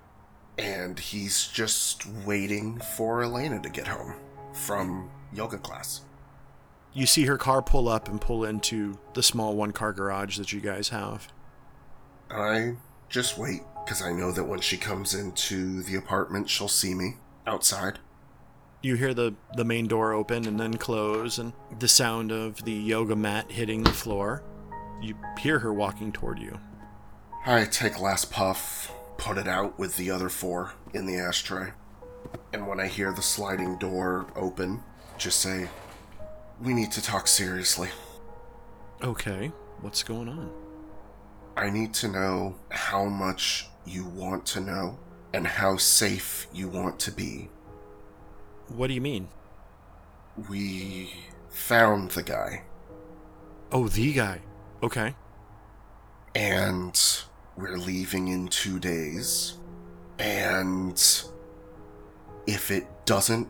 [0.58, 4.14] And he's just waiting for Elena to get home
[4.52, 6.02] from yoga class.
[6.92, 10.52] You see her car pull up and pull into the small one car garage that
[10.52, 11.32] you guys have.
[12.30, 12.74] I
[13.08, 17.16] just wait, because I know that when she comes into the apartment, she'll see me
[17.46, 17.98] outside.
[18.82, 22.72] You hear the, the main door open and then close, and the sound of the
[22.72, 24.42] yoga mat hitting the floor.
[25.02, 26.58] You hear her walking toward you.
[27.46, 31.72] I take last puff, put it out with the other four in the ashtray.
[32.52, 34.82] And when I hear the sliding door open,
[35.18, 35.68] just say,
[36.60, 37.88] We need to talk seriously.
[39.02, 39.50] Okay,
[39.80, 40.50] what's going on?
[41.56, 44.98] I need to know how much you want to know
[45.32, 47.48] and how safe you want to be.
[48.68, 49.28] What do you mean?
[50.48, 51.12] We
[51.48, 52.62] found the guy,
[53.72, 54.40] Oh, the guy.
[54.82, 55.14] Okay.
[56.34, 56.98] and
[57.56, 59.54] we're leaving in two days.
[60.18, 61.00] And
[62.46, 63.48] if it doesn't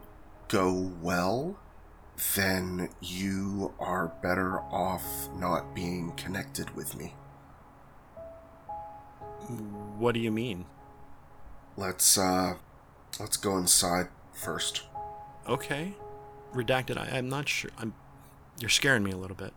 [0.48, 1.56] go well,
[2.34, 7.14] then you are better off not being connected with me.
[9.98, 10.66] What do you mean?
[11.76, 12.54] Let's uh
[13.18, 14.82] let's go inside first.
[15.48, 15.94] Okay.
[16.54, 17.70] Redacted, I, I'm not sure.
[17.78, 17.94] I'm.
[18.60, 19.52] You're scaring me a little bit.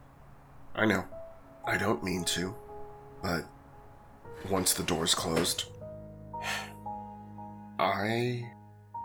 [0.76, 1.06] I know.
[1.66, 2.56] I don't mean to,
[3.22, 3.46] but
[4.50, 5.66] once the door's closed,
[7.80, 8.48] I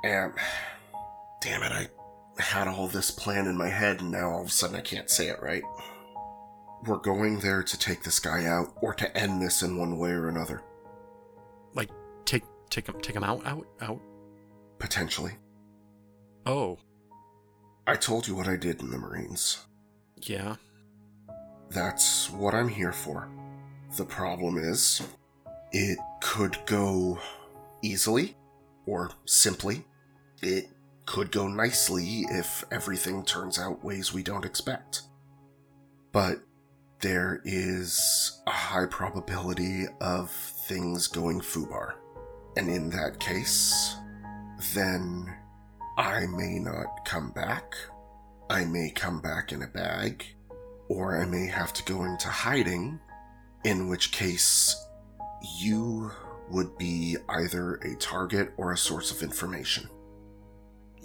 [0.04, 0.34] am.
[1.40, 1.88] Damn it, I
[2.38, 5.10] had all this plan in my head and now all of a sudden I can't
[5.10, 5.62] say it right.
[6.86, 10.10] We're going there to take this guy out or to end this in one way
[10.10, 10.62] or another,
[11.74, 11.90] Like,
[12.24, 14.00] take take him take him out out out.
[14.78, 15.32] potentially.
[16.46, 16.78] Oh,
[17.86, 19.66] I told you what I did in the Marines.
[20.22, 20.56] yeah.
[21.70, 23.28] That's what I'm here for.
[23.98, 25.02] The problem is,
[25.72, 27.18] it could go
[27.82, 28.36] easily
[28.86, 29.84] or simply.
[30.40, 30.68] It
[31.08, 35.04] could go nicely if everything turns out ways we don't expect.
[36.12, 36.40] But
[37.00, 41.94] there is a high probability of things going FUBAR.
[42.58, 43.96] And in that case,
[44.74, 45.34] then
[45.96, 47.74] I may not come back.
[48.50, 50.26] I may come back in a bag
[50.90, 53.00] or I may have to go into hiding,
[53.64, 54.76] in which case
[55.58, 56.10] you
[56.50, 59.88] would be either a target or a source of information.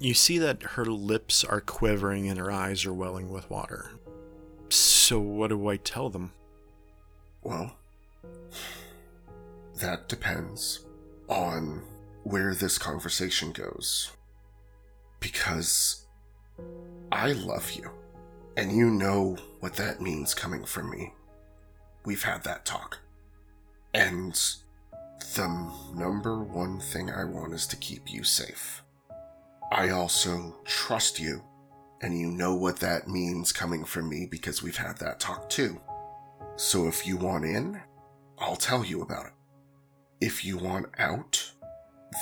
[0.03, 3.91] You see that her lips are quivering and her eyes are welling with water.
[4.67, 6.33] So what do I tell them?
[7.41, 7.77] Well,
[9.79, 10.81] that depends
[11.29, 11.83] on
[12.23, 14.11] where this conversation goes.
[15.21, 16.05] Because
[17.09, 17.89] I love you,
[18.57, 21.13] and you know what that means coming from me.
[22.03, 22.99] We've had that talk.
[23.93, 24.33] And
[25.37, 28.82] the number one thing I want is to keep you safe.
[29.71, 31.43] I also trust you,
[32.01, 35.81] and you know what that means coming from me because we've had that talk too.
[36.55, 37.81] So if you want in,
[38.37, 39.33] I'll tell you about it.
[40.21, 41.51] If you want out,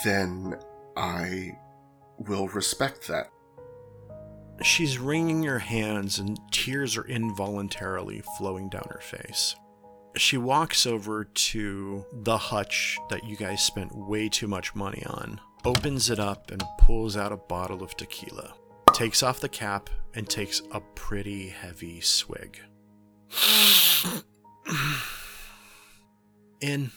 [0.03, 0.55] then
[0.95, 1.57] I
[2.17, 3.29] will respect that.
[4.61, 9.55] She's wringing her hands, and tears are involuntarily flowing down her face.
[10.15, 15.39] She walks over to the hutch that you guys spent way too much money on,
[15.65, 18.53] opens it up, and pulls out a bottle of tequila.
[18.93, 22.59] Takes off the cap and takes a pretty heavy swig.
[26.61, 26.91] In.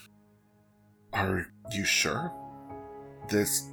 [1.12, 2.33] Are you sure?
[3.29, 3.69] This,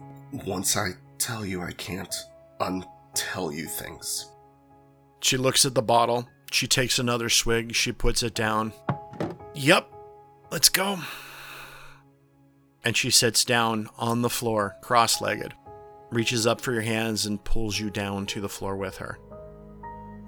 [0.46, 2.14] once I tell you, I can't
[2.60, 4.30] untell you things.
[5.22, 6.28] She looks at the bottle.
[6.52, 7.74] She takes another swig.
[7.76, 8.74] She puts it down.
[9.54, 9.92] Yep,
[10.52, 11.00] let's go.
[12.84, 15.54] And she sits down on the floor, cross legged,
[16.12, 19.20] reaches up for your hands, and pulls you down to the floor with her.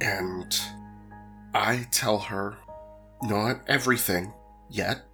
[0.02, 0.56] And
[1.54, 2.58] I tell her
[3.24, 4.34] not everything
[4.70, 5.06] yet,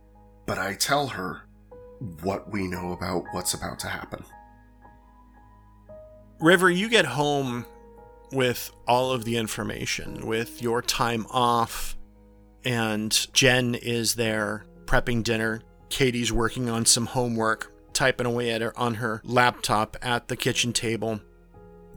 [0.46, 1.42] but I tell her
[2.22, 4.24] what we know about what's about to happen.
[6.40, 7.66] River, you get home
[8.32, 11.98] with all of the information, with your time off,
[12.64, 15.62] and Jen is there prepping dinner.
[15.90, 20.74] Katie's working on some homework, typing away at her on her laptop at the kitchen
[20.74, 21.20] table.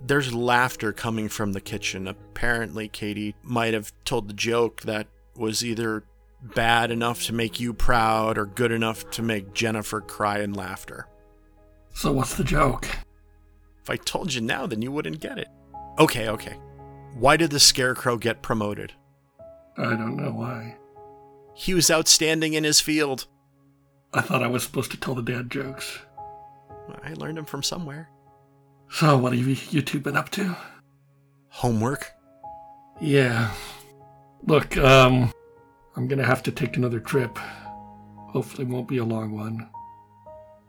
[0.05, 2.09] There's laughter coming from the kitchen.
[2.09, 6.05] Apparently, Katie might have told the joke that was either
[6.43, 11.07] bad enough to make you proud or good enough to make Jennifer cry in laughter.
[11.95, 12.89] So, what's the joke?
[13.83, 15.49] If I told you now, then you wouldn't get it.
[15.99, 16.57] Okay, okay.
[17.15, 18.93] Why did the Scarecrow get promoted?
[19.77, 20.77] I don't know why.
[21.55, 23.27] He was outstanding in his field.
[24.15, 25.99] I thought I was supposed to tell the dad jokes.
[27.03, 28.11] I learned them from somewhere.
[28.91, 30.57] So, what have you, you two been up to?
[31.49, 32.13] Homework?
[33.01, 33.51] Yeah.
[34.47, 35.33] Look, um,
[35.97, 37.39] I'm gonna have to take another trip.
[37.39, 39.69] Hopefully, it won't be a long one.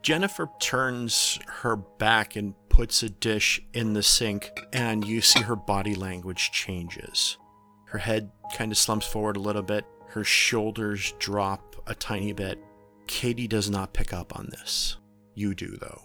[0.02, 5.56] Jennifer turns her back and puts a dish in the sink, and you see her
[5.56, 7.38] body language changes.
[7.86, 12.60] Her head kind of slumps forward a little bit, her shoulders drop a tiny bit.
[13.08, 14.97] Katie does not pick up on this.
[15.36, 16.01] You do, though.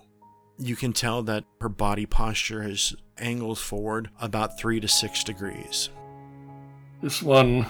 [0.58, 5.90] You can tell that her body posture has angled forward about three to six degrees.
[7.00, 7.66] This one,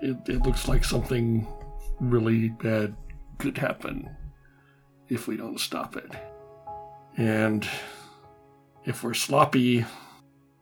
[0.00, 1.46] it, it looks like something
[1.98, 2.96] really bad
[3.38, 4.08] could happen
[5.08, 6.10] if we don't stop it.
[7.16, 7.68] And
[8.84, 9.84] if we're sloppy,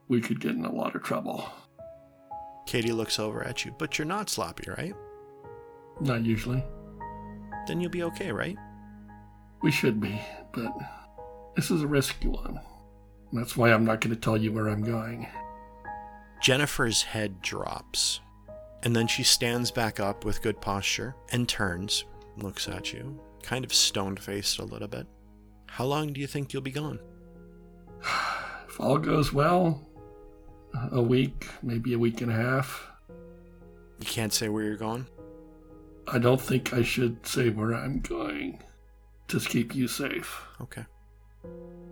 [0.09, 1.51] we could get in a lot of trouble.
[2.67, 4.95] Katie looks over at you, but you're not sloppy, right?
[6.01, 6.65] Not usually.
[7.69, 8.57] Then you'll be okay, right?
[9.63, 10.21] We should be,
[10.53, 10.73] but
[11.55, 12.59] this is a risky one.
[13.33, 15.29] That's why I'm not going to tell you where I'm going.
[16.41, 18.21] Jennifer's head drops,
[18.85, 22.07] and then she stands back up with good posture and turns,
[22.39, 25.07] looks at you, kind of stone faced a little bit.
[25.67, 26.99] How long do you think you'll be gone?
[28.69, 29.81] If all goes well,
[30.93, 32.87] a week, maybe a week and a half.
[33.09, 35.07] You can't say where you're going?
[36.11, 38.63] I don't think I should say where I'm going.
[39.29, 40.43] Just keep you safe.
[40.61, 40.85] Okay.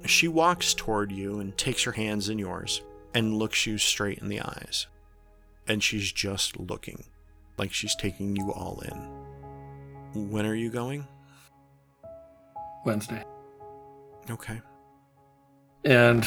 [0.07, 2.83] She walks toward you and takes her hands in yours
[3.15, 4.87] and looks you straight in the eyes.
[5.69, 7.05] And she's just looking,
[7.59, 10.31] like she's taking you all in.
[10.31, 11.07] When are you going?
[12.85, 13.25] Wednesday.
[14.31, 14.61] Okay.
[15.85, 16.27] And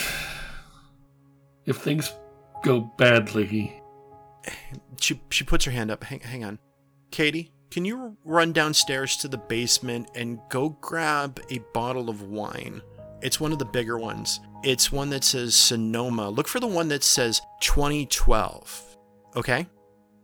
[1.66, 2.14] if things
[2.64, 3.82] go badly,
[5.00, 6.04] She she puts her hand up.
[6.04, 6.60] Hang hang on.
[7.12, 12.82] Katie, can you run downstairs to the basement and go grab a bottle of wine?
[13.22, 14.40] It's one of the bigger ones.
[14.64, 16.30] It's one that says Sonoma.
[16.30, 18.98] Look for the one that says 2012.
[19.36, 19.68] Okay?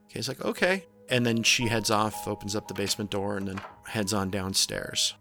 [0.10, 0.86] Kay's like, okay.
[1.10, 5.14] And then she heads off, opens up the basement door, and then heads on downstairs.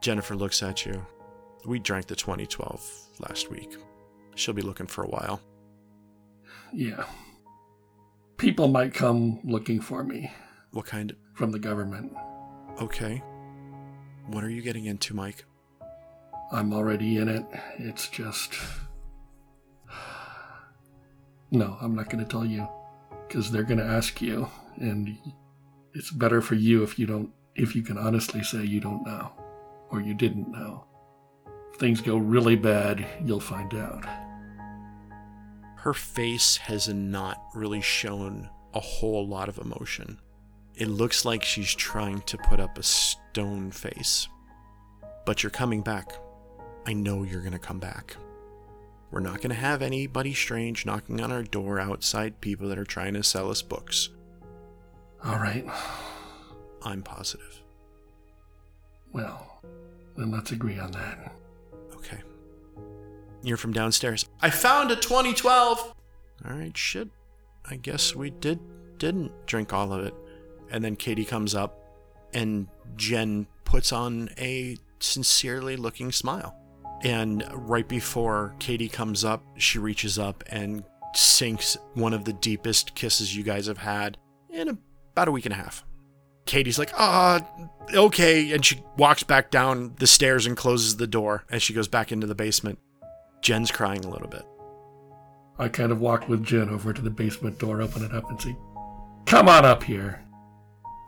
[0.00, 1.04] Jennifer looks at you.
[1.66, 3.76] We drank the 2012 last week.
[4.34, 5.40] She'll be looking for a while.
[6.72, 7.04] yeah.
[8.36, 10.32] People might come looking for me
[10.72, 11.14] What kind?
[11.34, 12.12] From the government.
[12.80, 13.22] Okay.
[14.26, 15.44] What are you getting into, Mike?
[16.50, 17.46] I'm already in it.
[17.78, 18.54] It's just.
[21.50, 22.66] No, I'm not going to tell you.
[23.28, 25.16] Because they're going to ask you, and
[25.94, 29.30] it's better for you if you don't if you can honestly say you don't know
[29.90, 30.84] or you didn't know.
[31.72, 34.06] If things go really bad, you'll find out.
[35.76, 40.18] Her face has not really shown a whole lot of emotion.
[40.76, 44.28] It looks like she's trying to put up a stone face.
[45.24, 46.12] But you're coming back.
[46.86, 48.16] I know you're going to come back.
[49.10, 52.84] We're not going to have anybody strange knocking on our door outside people that are
[52.84, 54.08] trying to sell us books.
[55.24, 55.66] All right.
[56.82, 57.60] I'm positive.
[59.12, 59.60] Well,
[60.16, 61.32] then let's agree on that.
[61.94, 62.20] Okay.
[63.42, 64.24] You're from downstairs.
[64.40, 65.94] I found a 2012.
[66.44, 67.08] All right, shit.
[67.68, 68.58] I guess we did
[68.98, 70.14] didn't drink all of it.
[70.72, 71.78] And then Katie comes up
[72.34, 72.66] and
[72.96, 76.56] Jen puts on a sincerely looking smile.
[77.04, 80.82] And right before Katie comes up, she reaches up and
[81.14, 84.16] sinks one of the deepest kisses you guys have had
[84.50, 84.78] in
[85.12, 85.84] about a week and a half.
[86.46, 87.46] Katie's like, ah,
[87.94, 88.52] okay.
[88.52, 92.12] And she walks back down the stairs and closes the door as she goes back
[92.12, 92.78] into the basement.
[93.42, 94.46] Jen's crying a little bit.
[95.58, 98.40] I kind of walk with Jen over to the basement door, open it up, and
[98.40, 98.56] say,
[99.26, 100.24] Come on up here.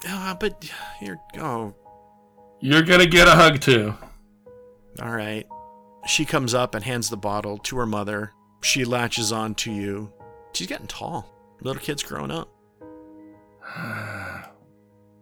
[0.07, 0.69] Ah, but
[1.01, 1.75] you're, oh,
[2.61, 3.95] You're gonna get a hug too.
[5.03, 5.47] all right.
[6.07, 8.33] She comes up and hands the bottle to her mother.
[8.63, 10.13] She latches on to you.
[10.53, 11.31] She's getting tall.
[11.63, 12.49] Little kid's growing up.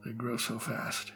[0.04, 1.12] they grow so fast.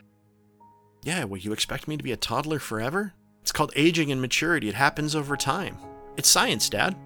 [1.03, 3.13] Yeah, well, you expect me to be a toddler forever?
[3.43, 4.69] It's called aging and maturity.
[4.69, 5.79] It happens over time.
[6.17, 6.97] It's science, Dad.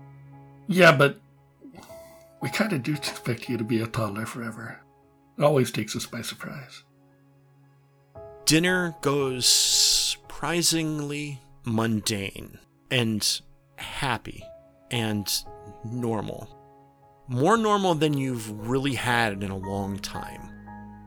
[0.69, 1.21] Yeah, but
[2.41, 4.81] we kind of do expect you to be a toddler forever.
[5.41, 6.85] It always takes us by surprise.
[8.45, 12.59] Dinner goes surprisingly mundane
[12.91, 13.41] and
[13.77, 14.45] happy
[14.91, 15.27] and
[15.83, 16.47] normal.
[17.27, 20.51] More normal than you've really had in a long time.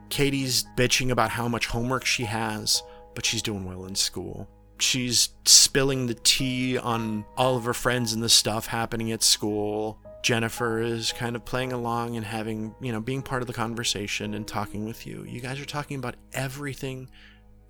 [0.08, 2.82] Katie's bitching about how much homework she has,
[3.14, 4.48] but she's doing well in school.
[4.80, 10.00] She's spilling the tea on all of her friends and the stuff happening at school.
[10.24, 14.32] Jennifer is kind of playing along and having, you know, being part of the conversation
[14.32, 15.22] and talking with you.
[15.28, 17.10] You guys are talking about everything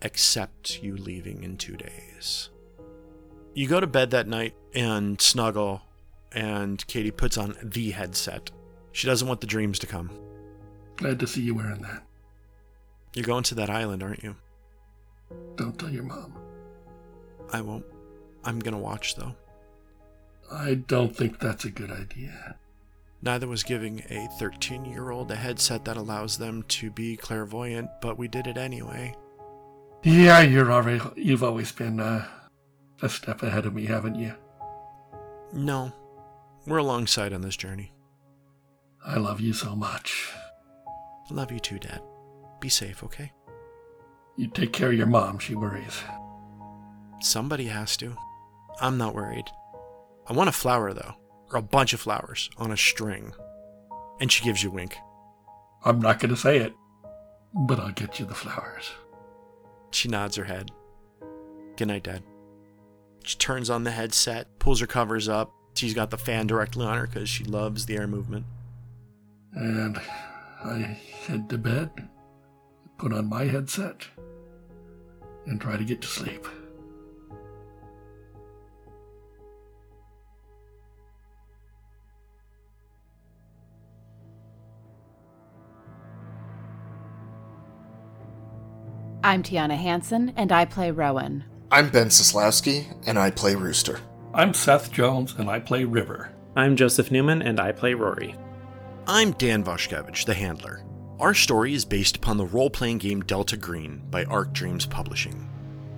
[0.02, 2.50] except you leaving in two days.
[3.54, 5.82] You go to bed that night and snuggle,
[6.30, 8.52] and Katie puts on the headset.
[8.92, 10.12] She doesn't want the dreams to come.
[10.94, 12.04] Glad to see you wearing that.
[13.16, 14.36] You're going to that island, aren't you?
[15.56, 16.38] Don't tell your mom.
[17.52, 17.84] I won't.
[18.44, 19.34] I'm gonna watch, though.
[20.50, 22.56] I don't think that's a good idea.
[23.22, 27.88] Neither was giving a 13 year old a headset that allows them to be clairvoyant,
[28.02, 29.14] but we did it anyway.
[30.02, 31.00] Yeah, you're already.
[31.16, 32.26] You've always been uh,
[33.00, 34.34] a step ahead of me, haven't you?
[35.54, 35.92] No,
[36.66, 37.92] we're alongside on this journey.
[39.04, 40.30] I love you so much.
[41.30, 42.02] Love you too, Dad.
[42.60, 43.32] Be safe, okay?
[44.36, 45.38] You take care of your mom.
[45.38, 46.02] She worries.
[47.20, 48.16] Somebody has to.
[48.80, 49.46] I'm not worried.
[50.26, 51.14] I want a flower, though,
[51.52, 53.32] or a bunch of flowers on a string.
[54.20, 54.96] And she gives you a wink.
[55.84, 56.74] I'm not going to say it,
[57.52, 58.90] but I'll get you the flowers.
[59.90, 60.70] She nods her head.
[61.76, 62.22] Good night, Dad.
[63.24, 65.52] She turns on the headset, pulls her covers up.
[65.74, 68.46] She's got the fan directly on her because she loves the air movement.
[69.52, 69.98] And
[70.64, 71.90] I head to bed,
[72.98, 74.06] put on my headset,
[75.46, 76.46] and try to get to sleep.
[89.24, 91.44] I'm Tiana Hansen, and I play Rowan.
[91.70, 93.98] I'm Ben Sislowski, and I play Rooster.
[94.34, 96.30] I'm Seth Jones, and I play River.
[96.54, 98.36] I'm Joseph Newman, and I play Rory.
[99.06, 100.84] I'm Dan Voshkevich, the handler.
[101.18, 105.48] Our story is based upon the role playing game Delta Green by Arc Dreams Publishing.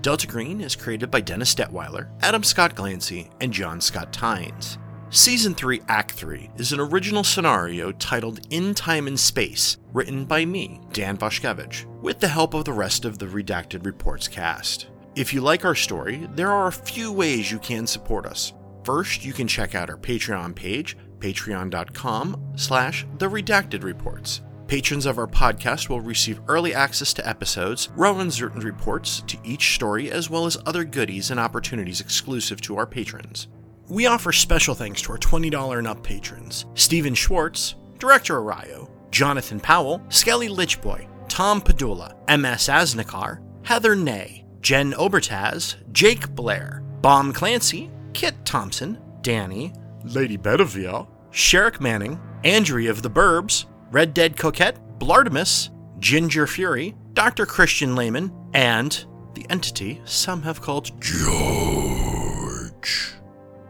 [0.02, 4.78] Delta Green is created by Dennis Detweiler, Adam Scott Glancy, and John Scott Tynes.
[5.10, 10.44] Season 3, Act 3 is an original scenario titled In Time and Space, written by
[10.44, 14.88] me, Dan Voshkevich, with the help of the rest of the Redacted Reports cast.
[15.14, 18.52] If you like our story, there are a few ways you can support us.
[18.82, 24.40] First, you can check out our Patreon page, patreon.com slash the redacted reports.
[24.66, 29.76] Patrons of our podcast will receive early access to episodes, Rowan's written reports to each
[29.76, 33.46] story, as well as other goodies and opportunities exclusive to our patrons.
[33.88, 39.60] We offer special thanks to our $20 and up patrons Stephen Schwartz, Director Arayo, Jonathan
[39.60, 47.88] Powell, Skelly Lichboy, Tom Padula, MS Asnikar, Heather Ney, Jen Obertaz, Jake Blair, Bomb Clancy,
[48.12, 49.72] Kit Thompson, Danny,
[50.02, 55.68] Lady Bedivere, Sherrick Manning, Andrea of the Burbs, Red Dead Coquette, Blartimus,
[56.00, 57.46] Ginger Fury, Dr.
[57.46, 63.15] Christian Lehman, and the entity some have called George.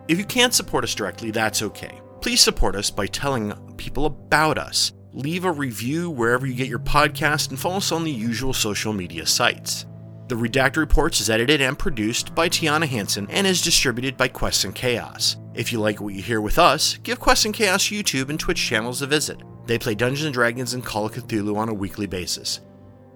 [0.08, 2.00] If you can't support us directly, that's okay.
[2.20, 4.92] Please support us by telling people about us.
[5.12, 8.92] Leave a review wherever you get your podcast and follow us on the usual social
[8.92, 9.86] media sites.
[10.28, 14.64] The Redacted Reports is edited and produced by Tiana Hansen and is distributed by Quest
[14.64, 15.36] and Chaos.
[15.54, 18.60] If you like what you hear with us, give Quest and Chaos YouTube and Twitch
[18.60, 19.40] channels a visit.
[19.66, 22.60] They play Dungeons and Dragons and Call of Cthulhu on a weekly basis.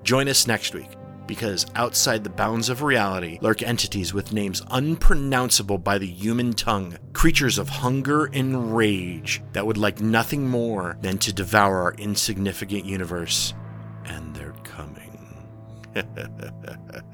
[0.02, 0.88] Join us next week,
[1.30, 6.98] because outside the bounds of reality lurk entities with names unpronounceable by the human tongue,
[7.12, 12.84] creatures of hunger and rage that would like nothing more than to devour our insignificant
[12.84, 13.54] universe.
[14.06, 15.06] And they're coming.